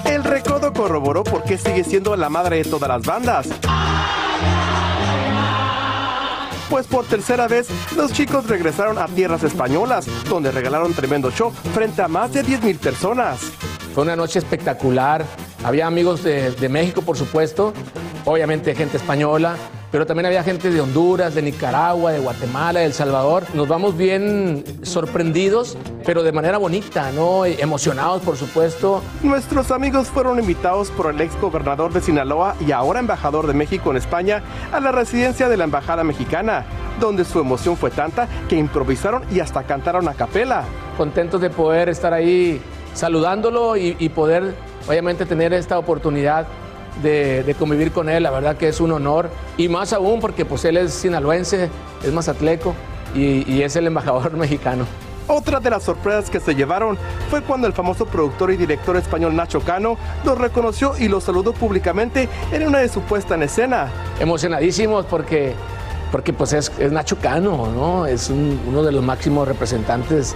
El 0.06 0.24
Recodo 0.24 0.72
corroboró 0.72 1.26
por 1.26 1.44
qué 1.44 1.58
sigue 1.58 1.84
siendo 1.84 2.16
la 2.16 2.30
madre 2.30 2.64
de 2.64 2.70
todas 2.70 2.88
las 2.88 3.02
bandas. 3.02 3.48
Pues 6.70 6.88
por 6.88 7.06
tercera 7.06 7.48
vez, 7.48 7.68
los 7.96 8.12
chicos 8.14 8.48
regresaron 8.48 8.98
a 8.98 9.08
tierras 9.08 9.44
españolas, 9.44 10.08
donde 10.28 10.52
regalaron 10.52 10.94
tremendo 10.94 11.30
show 11.32 11.52
frente 11.74 12.02
a 12.02 12.08
más 12.08 12.34
de 12.34 12.44
10 12.44 12.64
mil 12.64 12.78
personas. 12.78 13.40
Fue 13.94 14.04
una 14.04 14.16
noche 14.16 14.40
espectacular. 14.40 15.24
Había 15.64 15.88
amigos 15.88 16.24
de, 16.24 16.52
de 16.52 16.70
México, 16.70 17.02
por 17.02 17.18
supuesto, 17.18 17.74
obviamente 18.26 18.76
gente 18.76 18.98
española, 18.98 19.56
pero 19.94 20.08
también 20.08 20.26
había 20.26 20.44
gente 20.44 20.72
de 20.72 20.82
Honduras, 20.82 21.36
de 21.36 21.44
Nicaragua, 21.44 22.12
de 22.12 22.20
Guatemala, 22.20 22.80
de 22.80 22.88
El 22.88 22.94
Salvador. 22.94 23.44
Nos 23.54 23.68
vamos 23.68 23.96
bien 23.96 24.64
sorprendidos, 24.82 25.78
pero 26.04 26.24
de 26.24 26.32
manera 26.32 26.58
bonita, 26.58 27.12
¿no? 27.12 27.46
Emocionados, 27.46 28.24
por 28.24 28.36
supuesto. 28.36 29.04
Nuestros 29.22 29.70
amigos 29.70 30.08
fueron 30.08 30.40
invitados 30.40 30.90
por 30.90 31.14
el 31.14 31.22
ex 31.22 31.40
gobernador 31.40 31.94
de 31.94 32.02
Sinaloa 32.02 32.56
y 32.60 32.72
ahora 32.72 33.02
embajador 33.02 33.46
de 33.46 33.54
México 33.54 33.92
en 33.92 33.98
España 33.98 34.42
a 34.72 34.80
la 34.80 34.92
residencia 34.92 35.48
de 35.48 35.58
la 35.58 35.66
embajada 35.66 36.04
mexicana, 36.04 36.66
donde 37.00 37.24
su 37.24 37.40
emoción 37.40 37.78
fue 37.78 37.92
tanta 37.92 38.28
que 38.50 38.56
improvisaron 38.56 39.22
y 39.32 39.42
hasta 39.42 39.62
cantaron 39.62 40.08
a 40.08 40.16
capela. 40.16 40.64
Contentos 40.98 41.40
de 41.40 41.52
poder 41.52 41.88
estar 41.90 42.14
ahí 42.14 42.60
saludándolo 42.96 43.78
y, 43.78 43.96
y 44.00 44.10
poder, 44.10 44.56
obviamente, 44.88 45.28
tener 45.28 45.54
esta 45.54 45.78
oportunidad 45.78 46.48
de, 47.02 47.44
de 47.44 47.54
convivir 47.56 47.92
con 47.92 48.10
él. 48.10 48.24
La 48.24 48.32
verdad 48.32 48.58
que 48.58 48.68
es 48.68 48.80
un 48.82 48.92
honor. 48.92 49.30
Y 49.58 49.68
más 49.70 49.94
aún 49.94 50.20
porque 50.20 50.46
pues 50.46 50.66
él 50.66 50.78
es 50.78 50.94
sinaloense, 50.94 51.70
es 52.04 52.12
mazatleco 52.14 52.74
y, 53.16 53.50
y 53.52 53.64
es 53.64 53.76
el 53.76 53.88
embajador 53.88 54.32
mexicano. 54.38 54.86
Otra 55.26 55.62
de 55.62 55.70
las 55.70 55.84
sorpresas 55.84 56.30
que 56.30 56.42
se 56.42 56.54
llevaron 56.54 56.98
fue 57.30 57.42
cuando 57.42 57.66
el 57.66 57.72
famoso 57.72 58.06
productor 58.06 58.52
y 58.52 58.58
director 58.58 58.98
español 58.98 59.34
Nacho 59.34 59.62
Cano 59.62 59.96
los 60.26 60.38
reconoció 60.38 60.96
y 61.00 61.08
los 61.08 61.24
saludó 61.24 61.54
públicamente 61.54 62.28
en 62.52 62.68
una 62.68 62.80
de 62.80 62.90
su 62.90 63.00
puesta 63.02 63.36
en 63.36 63.44
escena. 63.44 63.88
Emocionadísimos 64.20 65.06
porque, 65.06 65.54
porque 66.12 66.34
pues 66.34 66.52
es, 66.52 66.72
es 66.78 66.92
Nacho 66.92 67.18
Cano, 67.20 67.68
¿no? 67.74 68.06
Es 68.06 68.30
un- 68.30 68.60
uno 68.68 68.84
de 68.84 68.92
los 68.92 69.02
máximos 69.02 69.48
representantes 69.48 70.36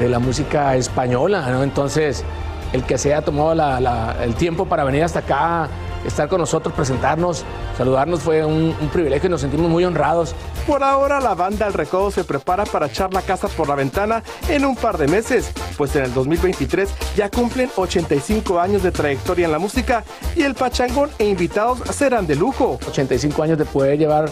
de 0.00 0.08
la 0.08 0.18
música 0.18 0.74
española, 0.74 1.46
¿no? 1.52 1.62
Entonces, 1.62 2.24
el 2.72 2.82
que 2.82 2.98
se 2.98 3.14
haya 3.14 3.24
tomado 3.24 3.54
la- 3.54 3.78
la- 3.78 4.16
el 4.24 4.34
tiempo 4.34 4.64
para 4.66 4.82
venir 4.82 5.04
hasta 5.04 5.20
acá, 5.20 5.68
estar 6.04 6.28
con 6.28 6.40
nosotros, 6.40 6.74
presentarnos, 6.74 7.44
saludarnos, 7.76 8.20
fue 8.20 8.44
un, 8.44 8.74
un 8.80 8.88
privilegio 8.88 9.28
y 9.28 9.30
nos 9.30 9.40
sentimos 9.40 9.70
muy 9.70 9.84
honrados. 9.84 10.34
Por 10.66 10.82
ahora 10.82 11.20
la 11.20 11.34
banda 11.34 11.66
El 11.66 11.72
Recodo 11.72 12.10
se 12.10 12.24
prepara 12.24 12.64
para 12.64 12.86
echar 12.86 13.12
la 13.12 13.22
casa 13.22 13.48
por 13.48 13.68
la 13.68 13.74
ventana 13.74 14.22
en 14.48 14.64
un 14.64 14.76
par 14.76 14.98
de 14.98 15.08
meses, 15.08 15.50
pues 15.76 15.94
en 15.96 16.04
el 16.04 16.14
2023 16.14 16.88
ya 17.16 17.30
cumplen 17.30 17.70
85 17.76 18.60
años 18.60 18.82
de 18.82 18.90
trayectoria 18.90 19.46
en 19.46 19.52
la 19.52 19.58
música 19.58 20.04
y 20.36 20.42
el 20.42 20.54
pachangón 20.54 21.10
e 21.18 21.26
invitados 21.26 21.80
serán 21.90 22.26
de 22.26 22.36
lujo. 22.36 22.78
85 22.88 23.42
años 23.42 23.58
de 23.58 23.64
poder 23.64 23.98
llevar 23.98 24.30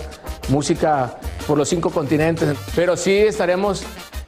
música 0.49 1.19
por 1.47 1.59
los 1.59 1.69
cinco 1.69 1.91
continentes, 1.91 2.57
pero 2.75 2.97
sí 2.97 3.13
estaremos 3.17 3.85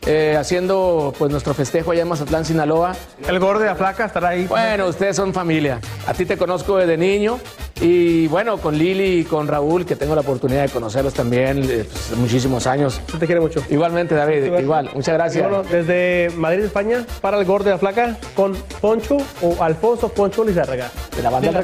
eh, 0.07 0.37
haciendo 0.39 1.15
pues 1.19 1.31
nuestro 1.31 1.55
festejo 1.55 1.93
allá 1.93 2.03
en 2.03 2.09
Mazatlán, 2.09 2.45
Sinaloa. 2.45 2.95
El 3.27 3.39
gordo 3.39 3.61
de 3.61 3.67
la 3.67 3.75
flaca 3.75 4.05
estará 4.05 4.31
ahí. 4.31 4.47
Bueno, 4.47 4.87
ustedes 4.87 5.17
son 5.17 5.33
familia. 5.33 5.81
A 6.07 6.15
ti 6.15 6.27
te 6.27 6.37
conozco 6.37 6.77
desde 6.77 6.97
niño 6.97 7.39
y 7.81 8.27
bueno, 8.29 8.59
con 8.59 8.77
Lili 8.77 9.21
y 9.21 9.25
con 9.25 9.49
Raúl, 9.49 9.85
que 9.85 9.97
tengo 9.97 10.15
la 10.15 10.21
oportunidad 10.21 10.63
de 10.63 10.69
conocerlos 10.69 11.15
también 11.15 11.63
eh, 11.65 11.87
pues, 11.91 12.19
muchísimos 12.19 12.67
años. 12.67 13.01
Te 13.19 13.27
quiere 13.27 13.41
mucho. 13.41 13.63
Igualmente, 13.71 14.15
David, 14.15 14.59
igual. 14.59 14.91
Muchas 14.95 15.15
gracias. 15.15 15.45
Y 15.45 15.49
bueno, 15.49 15.65
desde 15.69 16.31
Madrid, 16.37 16.65
España, 16.65 17.05
para 17.21 17.39
el 17.39 17.45
gordo 17.45 17.65
de 17.67 17.71
la 17.73 17.79
flaca 17.79 18.17
con 18.35 18.55
Poncho 18.81 19.17
o 19.43 19.63
Alfonso 19.63 20.09
Poncho 20.09 20.45
Lizárraga. 20.45 20.91
De 21.17 21.23
la 21.23 21.31
banda 21.31 21.63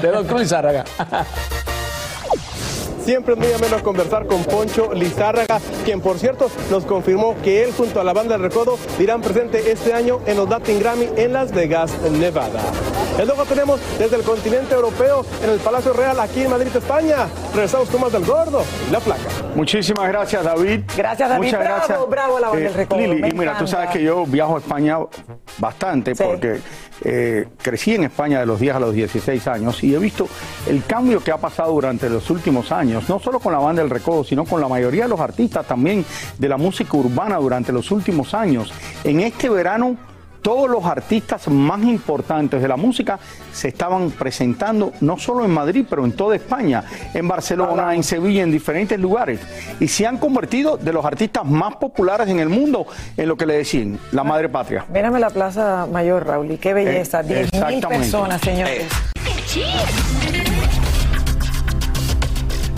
de 0.00 0.10
Don 0.10 0.26
Cruz 0.26 0.40
Lizárraga. 0.40 0.84
Siempre 3.04 3.34
es 3.34 3.38
muy 3.38 3.52
ameno 3.52 3.82
conversar 3.82 4.26
con 4.26 4.42
Poncho 4.44 4.94
Lizárraga, 4.94 5.60
quien 5.84 6.00
por 6.00 6.18
cierto 6.18 6.50
nos 6.70 6.86
confirmó 6.86 7.36
que 7.42 7.62
él 7.62 7.72
junto 7.76 8.00
a 8.00 8.04
la 8.04 8.14
banda 8.14 8.38
del 8.38 8.48
Recodo 8.48 8.78
dirán 8.98 9.20
presente 9.20 9.70
este 9.70 9.92
año 9.92 10.20
en 10.24 10.38
los 10.38 10.48
Latin 10.48 10.80
Grammy 10.80 11.10
en 11.16 11.34
Las 11.34 11.52
Vegas, 11.52 11.92
Nevada. 12.10 12.62
Y 13.22 13.26
luego 13.26 13.44
tenemos 13.44 13.80
desde 13.98 14.16
el 14.16 14.22
continente 14.22 14.74
europeo 14.74 15.24
en 15.42 15.50
el 15.50 15.58
Palacio 15.60 15.92
Real 15.92 16.18
aquí 16.18 16.42
en 16.42 16.50
Madrid, 16.50 16.74
España. 16.74 17.28
Regresamos 17.54 17.88
con 17.88 18.00
más 18.00 18.12
del 18.12 18.24
Gordo 18.24 18.64
y 18.88 18.92
la 18.92 18.98
placa. 18.98 19.22
Muchísimas 19.54 20.08
gracias, 20.08 20.42
David. 20.44 20.80
Gracias, 20.96 21.28
David. 21.28 21.44
Muchas 21.46 21.60
bravo, 21.60 21.76
gracias. 21.86 22.08
bravo 22.10 22.40
la 22.40 22.48
banda 22.48 22.60
Eh, 22.60 22.64
del 22.68 22.74
Recodo. 22.74 23.00
Lili, 23.00 23.20
Me 23.22 23.28
y 23.28 23.32
mira, 23.32 23.56
tú 23.56 23.66
sabes 23.68 23.90
que 23.90 24.02
yo 24.02 24.26
viajo 24.26 24.56
a 24.56 24.58
España 24.58 24.98
bastante 25.58 26.14
porque 26.16 26.60
eh, 27.04 27.46
crecí 27.62 27.94
en 27.94 28.04
España 28.04 28.40
de 28.40 28.46
los 28.46 28.58
10 28.58 28.74
a 28.74 28.80
los 28.80 28.92
16 28.92 29.46
años 29.46 29.82
y 29.84 29.94
he 29.94 29.98
visto 29.98 30.26
el 30.66 30.84
cambio 30.84 31.22
que 31.22 31.30
ha 31.30 31.38
pasado 31.38 31.72
durante 31.72 32.10
los 32.10 32.28
últimos 32.30 32.72
años, 32.72 33.08
no 33.08 33.20
solo 33.20 33.38
con 33.38 33.52
la 33.52 33.60
banda 33.60 33.82
del 33.82 33.90
Recodo, 33.90 34.24
sino 34.24 34.44
con 34.44 34.60
la 34.60 34.66
mayoría 34.66 35.04
de 35.04 35.10
los 35.10 35.20
artistas 35.20 35.64
también 35.66 36.04
de 36.38 36.48
la 36.48 36.56
música 36.56 36.96
urbana 36.96 37.36
durante 37.36 37.70
los 37.72 37.92
últimos 37.92 38.34
años. 38.34 38.72
En 39.04 39.20
este 39.20 39.48
verano 39.48 39.96
todos 40.44 40.68
los 40.68 40.84
artistas 40.84 41.48
más 41.48 41.82
importantes 41.82 42.60
de 42.60 42.68
la 42.68 42.76
música 42.76 43.18
se 43.50 43.68
estaban 43.68 44.10
presentando 44.10 44.92
no 45.00 45.18
solo 45.18 45.42
en 45.42 45.50
Madrid, 45.50 45.86
pero 45.88 46.04
en 46.04 46.12
toda 46.12 46.36
España, 46.36 46.84
en 47.14 47.26
Barcelona, 47.26 47.94
en 47.94 48.02
Sevilla, 48.02 48.42
en 48.42 48.52
diferentes 48.52 49.00
lugares. 49.00 49.40
Y 49.80 49.88
se 49.88 50.06
han 50.06 50.18
convertido 50.18 50.76
de 50.76 50.92
los 50.92 51.02
artistas 51.02 51.46
más 51.46 51.76
populares 51.76 52.28
en 52.28 52.40
el 52.40 52.50
mundo 52.50 52.86
en 53.16 53.26
lo 53.26 53.38
que 53.38 53.46
le 53.46 53.54
decían, 53.54 53.98
la 54.12 54.22
madre 54.22 54.50
patria. 54.50 54.84
Mírame 54.92 55.18
la 55.18 55.30
Plaza 55.30 55.88
Mayor, 55.90 56.26
Raúl, 56.26 56.50
y 56.50 56.58
qué 56.58 56.74
belleza. 56.74 57.20
Eh, 57.20 57.24
10 57.24 57.38
mil 57.38 57.46
exactamente. 57.46 57.86
personas, 57.88 58.40
señores. 58.42 58.86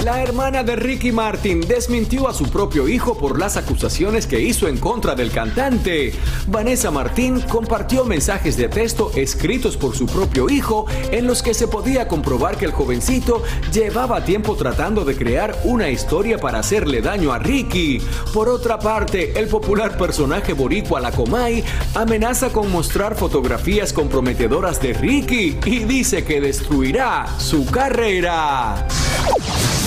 La 0.07 0.23
hermana 0.23 0.63
de 0.63 0.77
Ricky 0.77 1.11
Martin 1.11 1.63
desmintió 1.63 2.29
a 2.29 2.33
su 2.33 2.49
propio 2.49 2.87
hijo 2.87 3.19
por 3.19 3.41
las 3.41 3.57
acusaciones 3.57 4.29
que 4.29 4.41
hizo 4.41 4.69
en 4.69 4.79
contra 4.79 5.17
del 5.17 5.33
cantante. 5.33 6.13
Vanessa 6.47 6.93
Martín 6.93 7.41
compartió 7.41 8.05
mensajes 8.05 8.57
de 8.57 8.69
texto 8.69 9.11
escritos 9.17 9.77
por 9.77 9.97
su 9.97 10.07
propio 10.07 10.49
hijo 10.49 10.87
en 11.11 11.27
los 11.27 11.43
que 11.43 11.55
se 11.55 11.67
podía 11.67 12.07
comprobar 12.07 12.57
que 12.57 12.67
el 12.67 12.71
jovencito 12.71 13.43
llevaba 13.73 14.25
tiempo 14.25 14.55
tratando 14.55 15.05
de 15.05 15.17
crear 15.17 15.59
una 15.65 15.91
historia 15.91 16.39
para 16.39 16.61
hacerle 16.61 17.03
daño 17.03 17.33
a 17.33 17.41
Ricky. 17.41 18.01
Por 18.33 18.49
otra 18.49 18.79
parte, 18.79 19.37
el 19.37 19.49
popular 19.49 19.99
personaje 19.99 20.53
boricua 20.53 21.01
La 21.01 21.11
Comay 21.11 21.65
amenaza 21.97 22.51
con 22.51 22.71
mostrar 22.71 23.17
fotografías 23.17 23.93
comprometedoras 23.93 24.81
de 24.81 24.93
Ricky 24.93 25.59
y 25.65 25.81
dice 25.81 26.23
que 26.23 26.41
destruirá 26.41 27.27
su 27.41 27.67
carrera. 27.67 28.87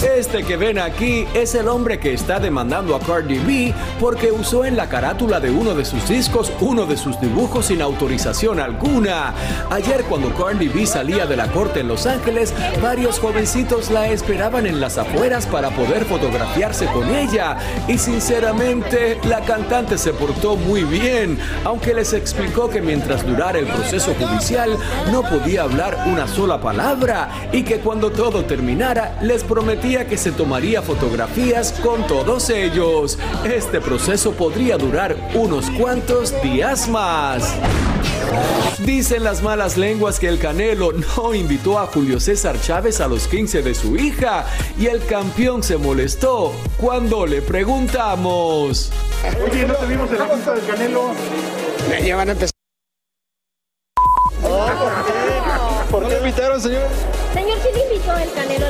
Este 0.04 0.44
que 0.44 0.56
ven 0.56 0.80
aquí 0.80 1.28
es 1.34 1.56
el 1.56 1.68
hombre 1.68 2.00
que 2.00 2.14
está 2.14 2.40
demandando 2.40 2.96
a 2.96 3.02
Cardi 3.02 3.38
B 3.38 3.74
porque 4.00 4.32
usó 4.32 4.64
en 4.64 4.78
la 4.78 4.88
carátula 4.88 5.42
de 5.42 5.52
uno 5.52 5.76
de 5.76 5.84
sus 5.84 6.08
discos 6.08 6.54
uno 6.62 6.86
de 6.86 6.96
sus 6.96 7.20
dibujos 7.20 7.66
sin 7.66 7.82
autorización 7.82 8.62
alguna. 8.62 9.34
Ayer 9.70 10.06
cuando 10.06 10.34
Cardi 10.34 10.70
B 10.70 10.86
salía 10.86 11.26
de 11.26 11.36
la 11.36 11.48
corte 11.48 11.82
en 11.82 11.90
Los 11.90 12.06
Ángeles, 12.06 12.54
varios 12.82 13.20
jovencitos 13.20 13.92
la 13.92 14.08
esperaban 14.08 14.66
en 14.68 14.80
las 14.80 14.98
afueras 14.98 15.46
para 15.46 15.70
poder 15.72 16.06
fotografiarse 16.06 16.86
con 16.88 17.14
ella. 17.14 17.58
Y 17.90 17.98
sinceramente, 17.98 19.20
la 19.26 19.42
cantante 19.42 19.98
se 19.98 20.14
portó 20.14 20.56
muy 20.56 20.84
bien, 20.84 21.38
aunque 21.66 21.94
les 21.94 22.14
explicó 22.14 22.70
que 22.70 22.82
mientras 22.82 23.28
durara 23.28 23.60
el 23.60 23.68
proceso 23.68 24.14
judicial 24.14 24.78
no 25.12 25.24
podía 25.24 25.64
hablar 25.64 26.06
una 26.08 26.26
sola 26.26 26.62
palabra 26.62 27.50
y 27.52 27.64
que 27.64 27.80
cuando 27.80 28.12
todo 28.12 28.46
terminara 28.46 29.18
les 29.22 29.44
prometía 29.44 29.89
que 29.90 30.18
se 30.18 30.32
tomaría 30.32 30.84
fotografías 30.84 31.74
con 31.82 32.06
todos 32.06 32.52
ellos. 32.52 33.18
Este 33.44 33.82
proceso 33.82 34.34
podría 34.34 34.78
durar 34.78 35.16
unos 35.34 35.68
cuantos 35.72 36.40
días 36.44 36.88
más. 36.88 37.56
Dicen 38.78 39.24
las 39.24 39.42
malas 39.42 39.78
lenguas 39.78 40.20
que 40.20 40.28
el 40.28 40.38
Canelo 40.38 40.92
no 40.94 41.34
invitó 41.34 41.80
a 41.80 41.88
Julio 41.88 42.20
César 42.20 42.62
Chávez 42.62 43.02
a 43.02 43.08
los 43.08 43.28
15 43.28 43.64
de 43.64 43.74
su 43.74 43.98
hija 43.98 44.46
y 44.78 44.86
el 44.86 45.04
campeón 45.08 45.64
se 45.64 45.78
molestó 45.78 46.54
cuando 46.78 47.26
le 47.26 47.42
preguntamos. 47.42 48.92
Oye, 49.44 49.66
¿no 49.66 49.74
te 49.74 49.86
vimos 49.88 50.12
en 50.12 50.20
la 50.20 50.28
fiesta 50.28 50.54
del 50.54 50.66
Canelo? 50.68 51.12
Ya 52.06 52.16
van 52.16 52.30
a 52.30 52.32
empezar. 52.34 52.54
¿Por 55.90 56.08
qué 56.08 56.18
invitaron, 56.18 56.62
señor? 56.62 56.88
Señor, 57.34 57.58
¿quién 57.60 57.76
invitó 57.92 58.16
el 58.18 58.32
Canelo 58.34 58.69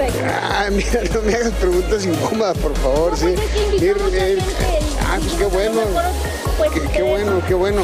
Ah, 0.00 0.68
mira, 0.70 1.02
no 1.12 1.22
me 1.22 1.34
hagas 1.34 1.52
preguntas 1.54 2.04
incómodas, 2.04 2.56
por 2.58 2.74
favor, 2.76 3.16
sí. 3.16 3.34
Ir, 3.80 3.96
ir- 3.96 4.42
Ah, 5.10 5.18
pues 5.20 5.32
qué 5.34 5.44
bueno. 5.46 5.80
Qué, 6.74 6.80
qué 6.92 7.02
bueno, 7.02 7.42
qué 7.46 7.54
bueno. 7.54 7.82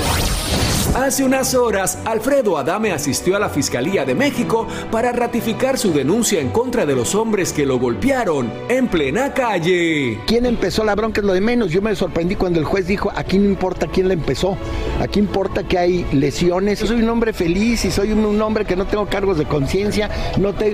Hace 0.95 1.25
unas 1.25 1.57
horas, 1.57 1.99
Alfredo 2.05 2.57
Adame 2.57 2.93
asistió 2.93 3.35
a 3.35 3.41
la 3.41 3.49
Fiscalía 3.49 4.05
de 4.05 4.15
México 4.15 4.69
para 4.93 5.11
ratificar 5.11 5.77
su 5.77 5.93
denuncia 5.93 6.41
en 6.41 6.51
contra 6.51 6.87
de 6.87 6.95
los 6.95 7.17
hombres 7.17 7.53
que 7.53 7.67
lo 7.67 7.81
golpearon 7.81 8.49
en 8.69 8.87
plena 8.87 9.35
calle. 9.35 10.21
¿Quién 10.25 10.47
empezó 10.47 10.85
la 10.85 10.95
bronca 10.95 11.21
es 11.21 11.27
lo 11.27 11.33
de 11.33 11.41
menos? 11.41 11.73
Yo 11.73 11.83
me 11.83 11.97
sorprendí 11.97 12.37
cuando 12.37 12.61
el 12.61 12.65
juez 12.65 12.87
dijo, 12.87 13.11
aquí 13.13 13.39
no 13.39 13.47
importa 13.47 13.89
quién 13.89 14.07
la 14.07 14.15
empezó, 14.15 14.57
aquí 15.01 15.19
importa 15.19 15.65
que 15.65 15.79
hay 15.79 16.07
lesiones. 16.13 16.79
Soy 16.79 17.03
un 17.03 17.09
hombre 17.09 17.33
feliz 17.33 17.85
y 17.85 17.91
soy 17.91 18.13
un, 18.13 18.41
hombre 18.41 18.65
que 18.65 18.77
no 18.77 18.87
tengo 18.87 19.07
cargos 19.07 19.37
de 19.37 19.47
conciencia, 19.47 20.09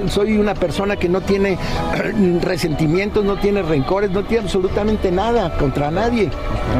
soy 0.09 0.37
una 0.37 0.53
persona 0.53 0.97
que 0.97 1.09
no 1.09 1.23
tiene 1.23 1.57
resentimientos, 2.43 3.25
no 3.25 3.39
tiene 3.41 3.63
rencores, 3.63 4.11
no 4.11 4.23
tiene 4.25 4.45
absolutamente 4.45 5.11
nada 5.11 5.57
contra 5.57 5.91
nadie. 5.91 6.31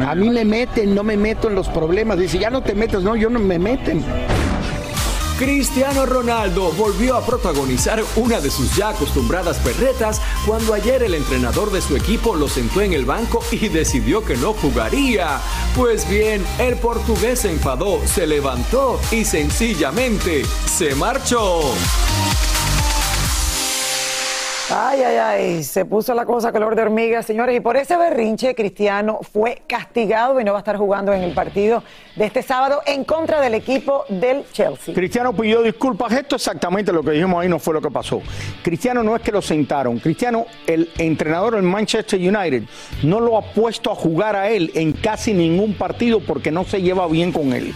A 0.07 0.13
mí 0.13 0.29
me 0.29 0.45
meten, 0.45 0.93
no 0.93 1.03
me 1.03 1.17
meto 1.17 1.47
en 1.47 1.55
los 1.55 1.69
problemas. 1.69 2.19
Dice, 2.19 2.37
ya 2.37 2.51
no 2.51 2.61
te 2.61 2.75
metas, 2.75 3.01
no, 3.01 3.15
yo 3.15 3.30
me 3.39 3.59
meten. 3.59 4.03
Cristiano 5.41 6.05
Ronaldo 6.05 6.71
volvió 6.73 7.15
a 7.15 7.25
protagonizar 7.25 8.03
una 8.15 8.39
de 8.39 8.51
sus 8.51 8.75
ya 8.75 8.89
acostumbradas 8.89 9.57
perretas 9.57 10.21
cuando 10.45 10.75
ayer 10.75 11.01
el 11.01 11.15
entrenador 11.15 11.71
de 11.71 11.81
su 11.81 11.95
equipo 11.95 12.35
lo 12.35 12.47
sentó 12.47 12.81
en 12.81 12.93
el 12.93 13.05
banco 13.05 13.43
y 13.49 13.67
decidió 13.69 14.23
que 14.23 14.37
no 14.37 14.53
jugaría. 14.53 15.41
Pues 15.75 16.07
bien, 16.07 16.45
el 16.59 16.75
portugués 16.75 17.39
se 17.39 17.49
enfadó, 17.49 17.99
se 18.05 18.27
levantó 18.27 18.99
y 19.11 19.25
sencillamente 19.25 20.43
se 20.67 20.93
marchó. 20.93 21.73
Ay, 24.73 25.01
ay, 25.01 25.17
ay, 25.17 25.63
se 25.65 25.83
puso 25.83 26.13
la 26.13 26.25
cosa 26.25 26.53
color 26.53 26.77
de 26.77 26.83
hormiga, 26.83 27.21
señores, 27.23 27.57
y 27.57 27.59
por 27.59 27.75
ese 27.75 27.97
berrinche 27.97 28.55
Cristiano 28.55 29.19
fue 29.21 29.63
castigado 29.67 30.39
y 30.39 30.45
no 30.45 30.53
va 30.53 30.59
a 30.59 30.61
estar 30.61 30.77
jugando 30.77 31.11
en 31.11 31.23
el 31.23 31.33
partido 31.33 31.83
de 32.15 32.23
este 32.23 32.41
sábado 32.41 32.79
en 32.85 33.03
contra 33.03 33.41
del 33.41 33.53
equipo 33.53 34.05
del 34.07 34.45
Chelsea. 34.53 34.95
Cristiano 34.95 35.33
pidió 35.33 35.61
disculpas. 35.61 36.13
Esto 36.13 36.37
exactamente 36.37 36.93
lo 36.93 37.03
que 37.03 37.11
dijimos 37.11 37.41
ahí 37.41 37.49
no 37.49 37.59
fue 37.59 37.73
lo 37.73 37.81
que 37.81 37.91
pasó. 37.91 38.21
Cristiano 38.63 39.03
no 39.03 39.13
es 39.13 39.21
que 39.21 39.33
lo 39.33 39.41
sentaron. 39.41 39.99
Cristiano, 39.99 40.45
el 40.65 40.89
entrenador 40.97 41.55
del 41.55 41.63
Manchester 41.63 42.17
United, 42.17 42.63
no 43.03 43.19
lo 43.19 43.37
ha 43.37 43.41
puesto 43.41 43.91
a 43.91 43.95
jugar 43.95 44.37
a 44.37 44.49
él 44.49 44.71
en 44.75 44.93
casi 44.93 45.33
ningún 45.33 45.73
partido 45.73 46.21
porque 46.21 46.49
no 46.49 46.63
se 46.63 46.81
lleva 46.81 47.07
bien 47.07 47.33
con 47.33 47.51
él. 47.51 47.73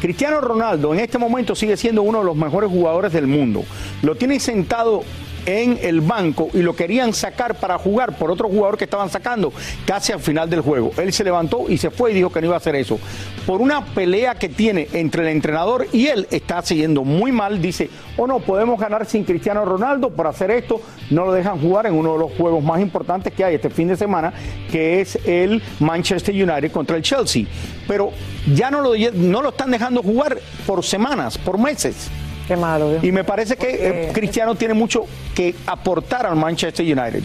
Cristiano 0.00 0.40
Ronaldo 0.40 0.94
en 0.94 1.00
este 1.00 1.18
momento 1.18 1.54
sigue 1.54 1.76
siendo 1.76 2.00
uno 2.00 2.20
de 2.20 2.24
los 2.24 2.36
mejores 2.36 2.70
jugadores 2.70 3.12
del 3.12 3.26
mundo. 3.26 3.64
Lo 4.00 4.14
tienen 4.14 4.40
sentado 4.40 5.02
en 5.46 5.78
el 5.82 6.00
banco 6.00 6.48
y 6.52 6.62
lo 6.62 6.74
querían 6.74 7.12
sacar 7.12 7.54
para 7.54 7.78
jugar 7.78 8.16
por 8.16 8.30
otro 8.30 8.48
jugador 8.48 8.76
que 8.76 8.84
estaban 8.84 9.10
sacando 9.10 9.52
casi 9.86 10.12
al 10.12 10.20
final 10.20 10.48
del 10.50 10.60
juego. 10.60 10.92
Él 10.96 11.12
se 11.12 11.24
levantó 11.24 11.66
y 11.68 11.78
se 11.78 11.90
fue 11.90 12.12
y 12.12 12.14
dijo 12.14 12.30
que 12.30 12.40
no 12.40 12.46
iba 12.46 12.54
a 12.54 12.58
hacer 12.58 12.76
eso. 12.76 12.98
Por 13.46 13.60
una 13.60 13.84
pelea 13.84 14.34
que 14.34 14.48
tiene 14.48 14.88
entre 14.92 15.22
el 15.22 15.28
entrenador 15.28 15.86
y 15.92 16.06
él 16.06 16.26
está 16.30 16.62
siguiendo 16.62 17.04
muy 17.04 17.32
mal. 17.32 17.60
Dice, 17.60 17.88
o 18.16 18.26
no, 18.26 18.40
podemos 18.40 18.78
ganar 18.78 19.06
sin 19.06 19.24
Cristiano 19.24 19.64
Ronaldo 19.64 20.10
por 20.10 20.26
hacer 20.26 20.50
esto. 20.50 20.80
No 21.10 21.24
lo 21.26 21.32
dejan 21.32 21.60
jugar 21.60 21.86
en 21.86 21.94
uno 21.94 22.12
de 22.12 22.18
los 22.18 22.32
juegos 22.32 22.62
más 22.62 22.80
importantes 22.80 23.32
que 23.32 23.44
hay 23.44 23.54
este 23.54 23.70
fin 23.70 23.88
de 23.88 23.96
semana, 23.96 24.32
que 24.70 25.00
es 25.00 25.18
el 25.24 25.62
Manchester 25.80 26.34
United 26.34 26.70
contra 26.72 26.96
el 26.96 27.02
Chelsea. 27.02 27.46
Pero 27.86 28.12
ya 28.54 28.70
no 28.70 28.80
lo, 28.80 28.92
no 29.14 29.42
lo 29.42 29.48
están 29.50 29.70
dejando 29.70 30.02
jugar 30.02 30.38
por 30.66 30.84
semanas, 30.84 31.38
por 31.38 31.58
meses. 31.58 32.10
Qué 32.48 32.56
malo. 32.56 32.98
Y 33.02 33.12
me 33.12 33.24
parece 33.24 33.56
que 33.56 34.08
eh, 34.08 34.10
Cristiano 34.12 34.54
tiene 34.54 34.74
mucho 34.74 35.04
que 35.34 35.54
aportar 35.66 36.26
al 36.26 36.34
Manchester 36.34 36.84
United. 36.84 37.22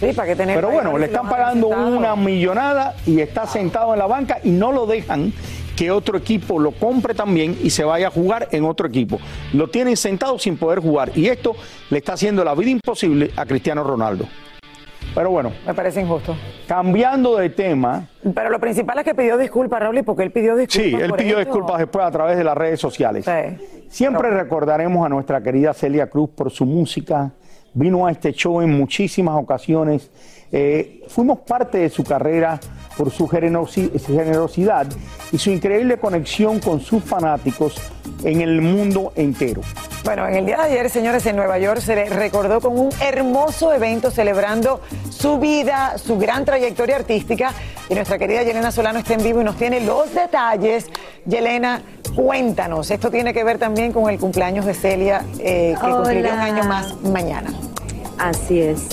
Sí, 0.00 0.12
para 0.14 0.28
que 0.28 0.36
tener. 0.36 0.56
Pero 0.56 0.70
bueno, 0.70 0.96
le 0.96 1.06
están 1.06 1.28
pagando 1.28 1.68
una 1.68 2.16
millonada 2.16 2.94
y 3.06 3.20
está 3.20 3.46
sentado 3.46 3.92
en 3.92 3.98
la 3.98 4.06
banca 4.06 4.38
y 4.42 4.50
no 4.50 4.72
lo 4.72 4.86
dejan 4.86 5.32
que 5.74 5.90
otro 5.90 6.16
equipo 6.16 6.58
lo 6.58 6.70
compre 6.72 7.14
también 7.14 7.58
y 7.62 7.70
se 7.70 7.84
vaya 7.84 8.08
a 8.08 8.10
jugar 8.10 8.48
en 8.52 8.64
otro 8.64 8.86
equipo. 8.86 9.18
Lo 9.52 9.68
tienen 9.68 9.96
sentado 9.96 10.38
sin 10.38 10.56
poder 10.56 10.78
jugar 10.78 11.10
y 11.16 11.26
esto 11.26 11.56
le 11.90 11.98
está 11.98 12.12
haciendo 12.14 12.44
la 12.44 12.54
vida 12.54 12.70
imposible 12.70 13.32
a 13.36 13.44
Cristiano 13.44 13.82
Ronaldo. 13.82 14.26
Pero 15.14 15.30
bueno. 15.30 15.52
Me 15.66 15.74
parece 15.74 16.00
injusto. 16.00 16.36
Cambiando 16.66 17.36
de 17.36 17.50
tema. 17.50 18.08
Pero 18.34 18.50
lo 18.50 18.58
principal 18.58 18.98
es 18.98 19.04
que 19.04 19.14
pidió 19.14 19.38
disculpas, 19.38 19.80
Raúl, 19.80 20.02
porque 20.04 20.24
él 20.24 20.32
pidió 20.32 20.56
disculpas. 20.56 20.90
Sí, 20.90 20.94
él 21.00 21.10
por 21.10 21.18
pidió 21.18 21.38
esto. 21.38 21.50
disculpas 21.52 21.78
después 21.78 22.04
a 22.04 22.10
través 22.10 22.36
de 22.36 22.44
las 22.44 22.56
redes 22.56 22.80
sociales. 22.80 23.24
Siempre 23.88 24.30
recordaremos 24.30 25.06
a 25.06 25.08
nuestra 25.08 25.40
querida 25.42 25.72
Celia 25.72 26.08
Cruz 26.08 26.30
por 26.30 26.50
su 26.50 26.66
música. 26.66 27.30
Vino 27.72 28.06
a 28.06 28.10
este 28.10 28.32
show 28.32 28.60
en 28.60 28.70
muchísimas 28.76 29.36
ocasiones. 29.36 30.10
Eh, 30.50 31.02
fuimos 31.08 31.40
parte 31.40 31.78
de 31.78 31.90
su 31.90 32.04
carrera 32.04 32.58
por 32.96 33.10
su 33.10 33.26
generosi- 33.28 33.90
generosidad 34.04 34.86
y 35.32 35.38
su 35.38 35.50
increíble 35.50 35.98
conexión 35.98 36.60
con 36.60 36.80
sus 36.80 37.02
fanáticos 37.02 37.74
en 38.22 38.40
el 38.40 38.60
mundo 38.60 39.12
entero. 39.16 39.60
Bueno, 40.04 40.26
en 40.28 40.34
el 40.34 40.46
día 40.46 40.56
de 40.58 40.62
ayer, 40.64 40.90
señores, 40.90 41.24
en 41.26 41.36
Nueva 41.36 41.58
York 41.58 41.80
se 41.80 41.94
le 41.96 42.08
recordó 42.10 42.60
con 42.60 42.78
un 42.78 42.90
hermoso 43.00 43.72
evento 43.72 44.10
celebrando 44.10 44.80
su 45.10 45.38
vida, 45.38 45.96
su 45.98 46.18
gran 46.18 46.44
trayectoria 46.44 46.96
artística. 46.96 47.52
Y 47.88 47.94
nuestra 47.94 48.18
querida 48.18 48.42
Yelena 48.42 48.70
Solano 48.70 48.98
está 48.98 49.14
en 49.14 49.22
vivo 49.22 49.40
y 49.40 49.44
nos 49.44 49.56
tiene 49.56 49.80
los 49.80 50.14
detalles. 50.14 50.86
Yelena, 51.26 51.82
cuéntanos. 52.14 52.90
Esto 52.90 53.10
tiene 53.10 53.32
que 53.34 53.44
ver 53.44 53.58
también 53.58 53.92
con 53.92 54.10
el 54.10 54.18
cumpleaños 54.18 54.66
de 54.66 54.74
Celia, 54.74 55.24
eh, 55.38 55.74
que 55.80 55.90
cumpliría 55.90 56.34
un 56.34 56.40
año 56.40 56.64
más 56.64 56.94
mañana. 57.02 57.50
Así 58.18 58.60
es. 58.60 58.86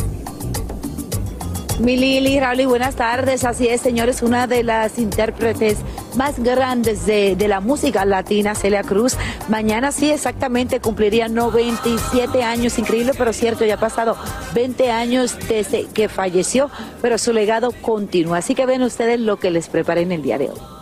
Mi 1.82 1.98
Lili, 1.98 2.40
Raúl, 2.40 2.60
y 2.60 2.66
buenas 2.66 2.96
tardes. 2.96 3.44
Así 3.44 3.68
es, 3.68 3.82
señores, 3.82 4.22
una 4.22 4.46
de 4.46 4.64
las 4.64 5.00
intérpretes 5.00 5.80
más 6.16 6.38
grandes 6.38 7.08
de, 7.08 7.36
de 7.36 7.48
la 7.48 7.60
música 7.60 8.06
latina, 8.06 8.54
Celia 8.54 8.84
Cruz. 8.84 9.18
Mañana 9.50 9.92
sí, 9.92 10.12
exactamente, 10.12 10.80
cumpliría 10.80 11.28
97 11.28 12.44
años. 12.44 12.78
Increíble, 12.78 13.14
pero 13.18 13.34
cierto, 13.34 13.66
ya 13.66 13.76
ha 13.76 13.80
pasado 13.80 14.16
20 14.54 14.92
años 14.92 15.36
desde 15.48 15.88
que 15.88 16.08
falleció, 16.08 16.70
pero 17.02 17.18
su 17.18 17.34
legado 17.34 17.72
continúa. 17.82 18.38
Así 18.38 18.54
que 18.54 18.68
ven 18.68 18.84
ustedes 18.84 19.20
lo 19.20 19.38
que 19.38 19.50
les 19.50 19.68
preparé 19.68 20.02
en 20.02 20.12
el 20.12 20.22
día 20.22 20.38
de 20.38 20.52
hoy. 20.52 20.81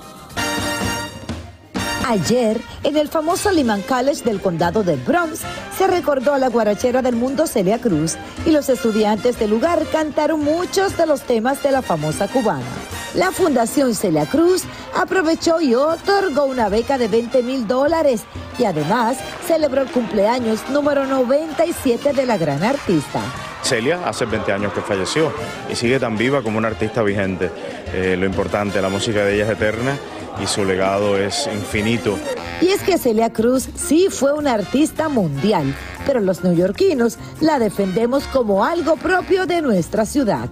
Ayer, 2.10 2.60
en 2.82 2.98
el 2.98 3.08
famoso 3.08 3.52
Lehman 3.52 3.84
College 3.84 4.24
del 4.24 4.42
condado 4.42 4.82
de 4.82 4.96
Bronx, 4.96 5.42
se 5.78 5.86
recordó 5.86 6.34
a 6.34 6.40
la 6.40 6.50
guarachera 6.50 7.04
del 7.04 7.16
mundo 7.16 7.46
Celia 7.46 7.78
Cruz 7.78 8.18
y 8.48 8.50
los 8.50 8.68
estudiantes 8.68 9.38
del 9.38 9.52
lugar 9.52 9.86
cantaron 9.92 10.44
muchos 10.44 10.98
de 10.98 11.06
los 11.06 11.22
temas 11.22 11.62
de 11.62 11.70
la 11.70 11.84
famosa 11.84 12.28
cubana. 12.28 12.66
La 13.14 13.32
Fundación 13.32 13.94
Celia 13.94 14.26
Cruz 14.26 14.64
aprovechó 14.98 15.62
y 15.62 15.76
otorgó 15.76 16.46
una 16.46 16.68
beca 16.68 16.98
de 16.98 17.10
20 17.10 17.44
mil 17.44 17.68
dólares 17.68 18.24
y 18.58 18.66
además 18.66 19.18
celebró 19.48 19.84
el 19.84 19.92
cumpleaños 19.92 20.68
número 20.70 21.06
97 21.06 22.14
de 22.14 22.26
la 22.26 22.40
gran 22.40 22.64
artista. 22.64 23.22
Celia 23.70 24.00
hace 24.04 24.26
20 24.26 24.52
años 24.52 24.74
que 24.74 24.82
falleció 24.82 25.32
y 25.72 25.76
sigue 25.76 26.00
tan 26.00 26.18
viva 26.18 26.42
como 26.42 26.58
una 26.58 26.70
artista 26.70 27.04
vigente. 27.04 27.52
Eh, 27.94 28.16
lo 28.18 28.26
importante, 28.26 28.82
la 28.82 28.90
música 28.90 29.24
de 29.24 29.36
ella 29.36 29.46
es 29.46 29.52
eterna 29.52 29.96
y 30.42 30.48
su 30.48 30.66
legado 30.66 31.16
es 31.20 31.48
infinito. 31.54 32.18
Y 32.62 32.70
es 32.70 32.82
que 32.82 32.98
Celia 32.98 33.30
Cruz 33.30 33.70
sí 33.76 34.08
fue 34.10 34.34
una 34.34 34.54
artista 34.54 35.08
mundial, 35.08 35.76
pero 36.08 36.20
los 36.20 36.44
neoyorquinos 36.44 37.20
la 37.42 37.60
defendemos 37.60 38.24
como 38.26 38.66
algo 38.66 38.96
propio 38.96 39.46
de 39.46 39.62
nuestra 39.62 40.08
ciudad. 40.08 40.50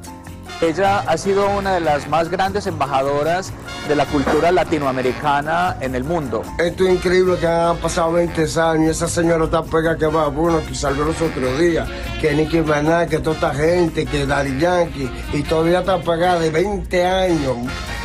Ella 0.59 1.03
ha 1.07 1.17
sido 1.17 1.47
una 1.51 1.75
de 1.75 1.79
las 1.81 2.09
más 2.09 2.29
grandes 2.29 2.65
embajadoras 2.65 3.51
de 3.87 3.95
la 3.95 4.07
cultura 4.07 4.51
latinoamericana 4.51 5.77
en 5.81 5.93
el 5.93 6.03
mundo. 6.03 6.41
Esto 6.57 6.85
es 6.85 6.95
increíble 6.95 7.37
que 7.37 7.45
han 7.45 7.77
pasado 7.77 8.13
20 8.13 8.41
años. 8.59 8.97
Esa 8.97 9.07
señora 9.07 9.45
está 9.45 9.63
pega 9.63 9.95
que 9.95 10.07
va 10.07 10.27
bueno, 10.29 10.59
que 10.67 10.73
salió 10.73 11.05
los 11.05 11.21
otros 11.21 11.59
días. 11.59 11.87
Que 12.19 12.33
Nicki 12.33 12.61
Minaj, 12.61 13.07
que 13.07 13.19
toda 13.19 13.35
esta 13.35 13.53
gente, 13.53 14.07
que 14.07 14.25
Daddy 14.25 14.59
Yankee. 14.59 15.11
Y 15.31 15.43
todavía 15.43 15.81
está 15.81 15.99
pegada 15.99 16.39
de 16.39 16.49
20 16.49 17.05
años, 17.05 17.57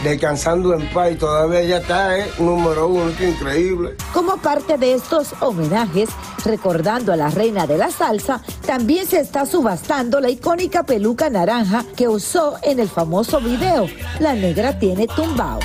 descansando 0.04 0.74
en 0.74 0.86
paz. 0.92 1.12
Y 1.12 1.14
todavía 1.14 1.60
ella 1.60 1.78
está, 1.78 2.18
¿eh? 2.18 2.30
Número 2.38 2.86
uno, 2.88 3.16
que 3.16 3.30
increíble. 3.30 3.96
Como 4.12 4.36
parte 4.36 4.76
de 4.76 4.92
estos 4.92 5.34
homenajes, 5.40 6.10
recordando 6.44 7.14
a 7.14 7.16
la 7.16 7.30
reina 7.30 7.66
de 7.66 7.78
la 7.78 7.90
salsa, 7.90 8.42
también 8.66 9.06
se 9.06 9.20
está 9.20 9.46
subastando 9.46 10.20
la 10.20 10.28
icónica 10.28 10.82
peluca 10.82 11.30
naranja 11.30 11.84
que 11.96 12.08
usó 12.08 12.41
en 12.62 12.80
el 12.80 12.88
famoso 12.88 13.40
video. 13.40 13.86
La 14.20 14.34
negra 14.34 14.78
tiene 14.78 15.06
tumbao. 15.06 15.58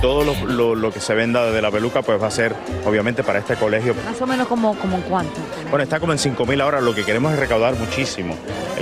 Todo 0.00 0.24
lo, 0.24 0.34
lo- 0.46 0.74
lo 0.74 0.90
que 0.92 0.98
se 1.00 1.14
venda 1.14 1.50
de 1.52 1.62
la 1.62 1.70
peluca 1.70 2.02
pues 2.02 2.20
va 2.20 2.26
a 2.26 2.30
ser 2.30 2.54
obviamente 2.84 3.22
para 3.22 3.38
este 3.38 3.54
colegio. 3.54 3.94
Más 4.04 4.20
o 4.20 4.26
menos 4.26 4.48
como, 4.48 4.74
como 4.78 4.98
cuánto. 5.02 5.34
Bueno, 5.70 5.84
está 5.84 6.00
como 6.00 6.12
en 6.12 6.18
5 6.18 6.44
mil 6.44 6.60
ahora, 6.60 6.80
lo 6.80 6.92
que 6.94 7.04
queremos 7.04 7.32
es 7.32 7.38
recaudar 7.38 7.74
muchísimo. 7.76 8.34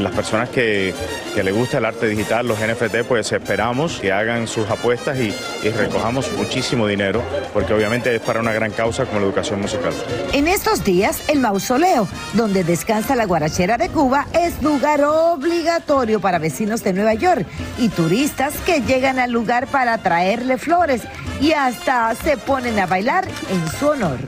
Las 0.02 0.12
personas 0.12 0.48
que, 0.48 0.94
que 1.34 1.42
les 1.42 1.54
gusta 1.54 1.78
el 1.78 1.84
arte 1.84 2.06
digital, 2.06 2.46
los 2.46 2.58
NFT, 2.58 3.06
pues 3.06 3.30
esperamos 3.32 3.98
que 4.00 4.12
hagan 4.12 4.46
sus 4.46 4.68
apuestas 4.70 5.18
y 5.18 5.32
recojamos 5.70 6.30
muchísimo 6.32 6.86
dinero, 6.86 7.22
porque 7.52 7.74
obviamente 7.74 8.14
es 8.14 8.20
para 8.20 8.40
una 8.40 8.52
gran 8.52 8.70
causa 8.70 9.04
como 9.06 9.20
la 9.20 9.26
educación 9.26 9.60
musical. 9.60 9.92
En 10.32 10.48
estos 10.48 10.84
días, 10.84 11.28
el 11.28 11.40
mausoleo, 11.40 12.08
donde 12.34 12.64
descansa 12.64 13.14
la 13.16 13.26
guarachera 13.26 13.76
de 13.76 13.88
Cuba, 13.88 14.26
es 14.32 14.62
lugar 14.62 15.04
obligatorio 15.04 16.20
para 16.20 16.38
vecinos 16.38 16.82
de 16.82 16.92
Nueva 16.92 17.14
York 17.14 17.46
y 17.78 17.88
turistas 17.88 18.54
que 18.64 18.80
llegan 18.80 19.18
al 19.18 19.30
lugar 19.30 19.66
para 19.66 19.98
traerle 19.98 20.58
flores 20.58 21.02
y 21.40 21.52
hasta 21.52 22.14
se 22.14 22.36
ponen 22.36 22.78
a 22.78 22.86
bailar 22.86 23.26
en 23.50 23.78
su 23.78 23.88
honor. 23.88 24.18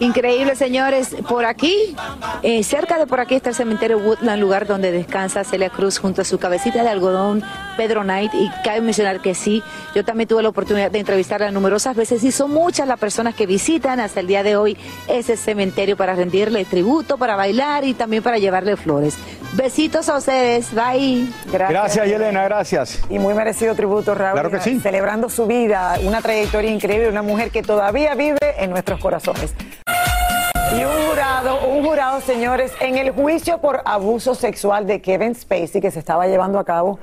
Increíble, 0.00 0.56
señores. 0.56 1.16
Por 1.28 1.44
aquí, 1.44 1.96
eh, 2.42 2.62
cerca 2.62 2.98
de 2.98 3.06
por 3.06 3.20
aquí 3.20 3.34
está 3.34 3.50
el 3.50 3.54
cementerio 3.54 3.98
Woodland, 3.98 4.40
lugar 4.40 4.66
donde 4.66 4.92
descansa 4.92 5.44
Celia 5.44 5.70
Cruz 5.70 5.98
junto 5.98 6.22
a 6.22 6.24
su 6.24 6.38
cabecita 6.38 6.82
de 6.82 6.88
algodón, 6.88 7.42
Pedro 7.78 8.02
Knight. 8.02 8.34
Y 8.34 8.50
cabe 8.64 8.82
mencionar 8.82 9.20
que 9.20 9.34
sí, 9.34 9.62
yo 9.94 10.04
también 10.04 10.28
tuve 10.28 10.42
la 10.42 10.48
oportunidad 10.50 10.90
de 10.90 10.98
entrevistarla 10.98 11.50
numerosas 11.52 11.96
veces 11.96 12.22
y 12.24 12.32
son 12.32 12.50
muchas 12.50 12.88
las 12.88 12.98
personas 12.98 13.34
que 13.34 13.46
visitan 13.46 14.00
hasta 14.00 14.20
el 14.20 14.26
día 14.26 14.42
de 14.42 14.56
hoy 14.56 14.76
ese 15.06 15.36
cementerio 15.36 15.96
para 15.96 16.14
rendirle 16.14 16.64
tributo, 16.64 17.16
para 17.16 17.36
bailar 17.36 17.84
y 17.84 17.94
también 17.94 18.22
para 18.22 18.38
llevarle 18.38 18.76
flores. 18.76 19.16
Besitos 19.54 20.08
a 20.08 20.18
ustedes. 20.18 20.74
Bye. 20.74 21.28
Gracias, 21.50 22.04
Yelena, 22.06 22.42
gracias. 22.44 23.00
Y 23.08 23.18
muy 23.20 23.32
merecido 23.32 23.74
tributo, 23.76 24.14
Raúl. 24.14 24.32
Claro 24.32 24.50
que 24.50 24.60
sí. 24.60 24.80
Celebrando 24.80 25.30
su 25.30 25.46
vida, 25.46 25.94
una 26.02 26.20
trayectoria 26.20 26.70
increíble, 26.70 27.08
una 27.08 27.22
mujer 27.22 27.50
que 27.50 27.62
todavía 27.62 28.14
vive 28.16 28.38
en 28.58 28.70
nuestros 28.70 29.00
corazones. 29.00 29.54
Y 30.76 30.84
un 30.84 31.08
jurado, 31.08 31.66
un 31.66 31.84
jurado, 31.84 32.20
señores, 32.20 32.72
en 32.80 32.98
el 32.98 33.12
juicio 33.12 33.58
por 33.58 33.80
abuso 33.84 34.34
sexual 34.34 34.86
de 34.86 35.00
Kevin 35.00 35.34
Spacey 35.34 35.80
que 35.80 35.90
se 35.90 36.00
estaba 36.00 36.26
llevando 36.26 36.58
a 36.58 36.64
cabo 36.64 36.98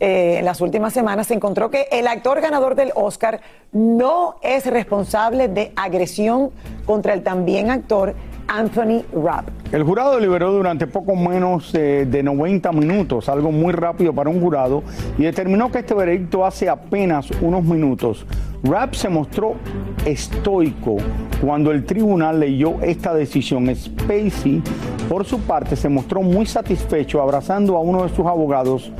eh, 0.00 0.38
en 0.38 0.46
las 0.46 0.62
últimas 0.62 0.94
semanas, 0.94 1.26
se 1.26 1.34
encontró 1.34 1.70
que 1.70 1.86
el 1.92 2.06
actor 2.06 2.40
ganador 2.40 2.74
del 2.74 2.90
Oscar 2.94 3.42
no 3.72 4.36
es 4.42 4.64
responsable 4.64 5.48
de 5.48 5.72
agresión 5.76 6.50
contra 6.86 7.12
el 7.12 7.22
también 7.22 7.70
actor 7.70 8.14
Anthony 8.48 9.04
Rapp. 9.12 9.48
El 9.70 9.84
jurado 9.84 10.16
deliberó 10.16 10.52
durante 10.52 10.86
poco 10.86 11.14
menos 11.14 11.72
eh, 11.74 12.06
de 12.10 12.22
90 12.22 12.72
minutos, 12.72 13.28
algo 13.28 13.52
muy 13.52 13.72
rápido 13.72 14.12
para 14.12 14.28
un 14.28 14.40
jurado, 14.40 14.82
y 15.18 15.22
determinó 15.22 15.70
que 15.70 15.78
este 15.78 15.94
veredicto 15.94 16.44
hace 16.44 16.68
apenas 16.68 17.30
unos 17.42 17.62
minutos. 17.62 18.26
Rapp 18.64 18.94
se 18.94 19.08
mostró 19.08 19.54
estoico 20.04 20.96
cuando 21.40 21.70
el 21.70 21.84
tribunal 21.84 22.40
leyó 22.40 22.80
esta 22.82 23.14
decisión. 23.14 23.72
Spacey, 23.74 24.62
por 25.08 25.24
su 25.24 25.40
parte, 25.40 25.76
se 25.76 25.88
mostró 25.88 26.22
muy 26.22 26.46
satisfecho 26.46 27.22
abrazando 27.22 27.76
a 27.76 27.80
uno 27.80 28.02
de 28.02 28.08
sus 28.08 28.26
abogados 28.26 28.90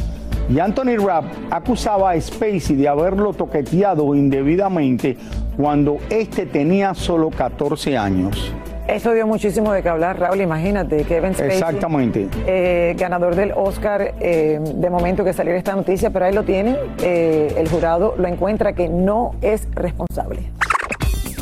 y 0.51 0.59
Anthony 0.59 0.97
Rapp 0.99 1.25
acusaba 1.51 2.11
a 2.11 2.21
Spacey 2.21 2.77
de 2.77 2.89
haberlo 2.89 3.33
toqueteado 3.33 4.15
indebidamente 4.15 5.17
cuando 5.57 5.99
este 6.11 6.47
tenía 6.47 6.95
solo 6.95 7.31
14 7.31 7.97
años. 7.97 8.53
Eso 8.89 9.13
dio 9.13 9.25
muchísimo 9.25 9.73
de 9.73 9.83
qué 9.83 9.89
hablar, 9.89 10.19
Raúl. 10.19 10.41
Imagínate, 10.41 11.05
Kevin 11.05 11.33
Spacey. 11.35 11.53
Exactamente. 11.53 12.27
eh, 12.47 12.97
ganador 12.99 13.37
del 13.37 13.53
Oscar, 13.55 14.15
eh, 14.21 14.59
de 14.61 14.91
momento 14.91 15.23
que 15.23 15.33
saliera 15.33 15.57
esta 15.59 15.77
noticia, 15.77 16.11
pero 16.11 16.25
ahí 16.25 16.33
lo 16.35 16.43
tienen. 16.43 16.77
eh, 17.03 17.55
el 17.57 17.69
jurado 17.69 18.15
lo 18.19 18.27
encuentra 18.27 18.73
que 18.73 18.89
no 18.89 19.33
es 19.43 19.69
responsable. 19.75 20.51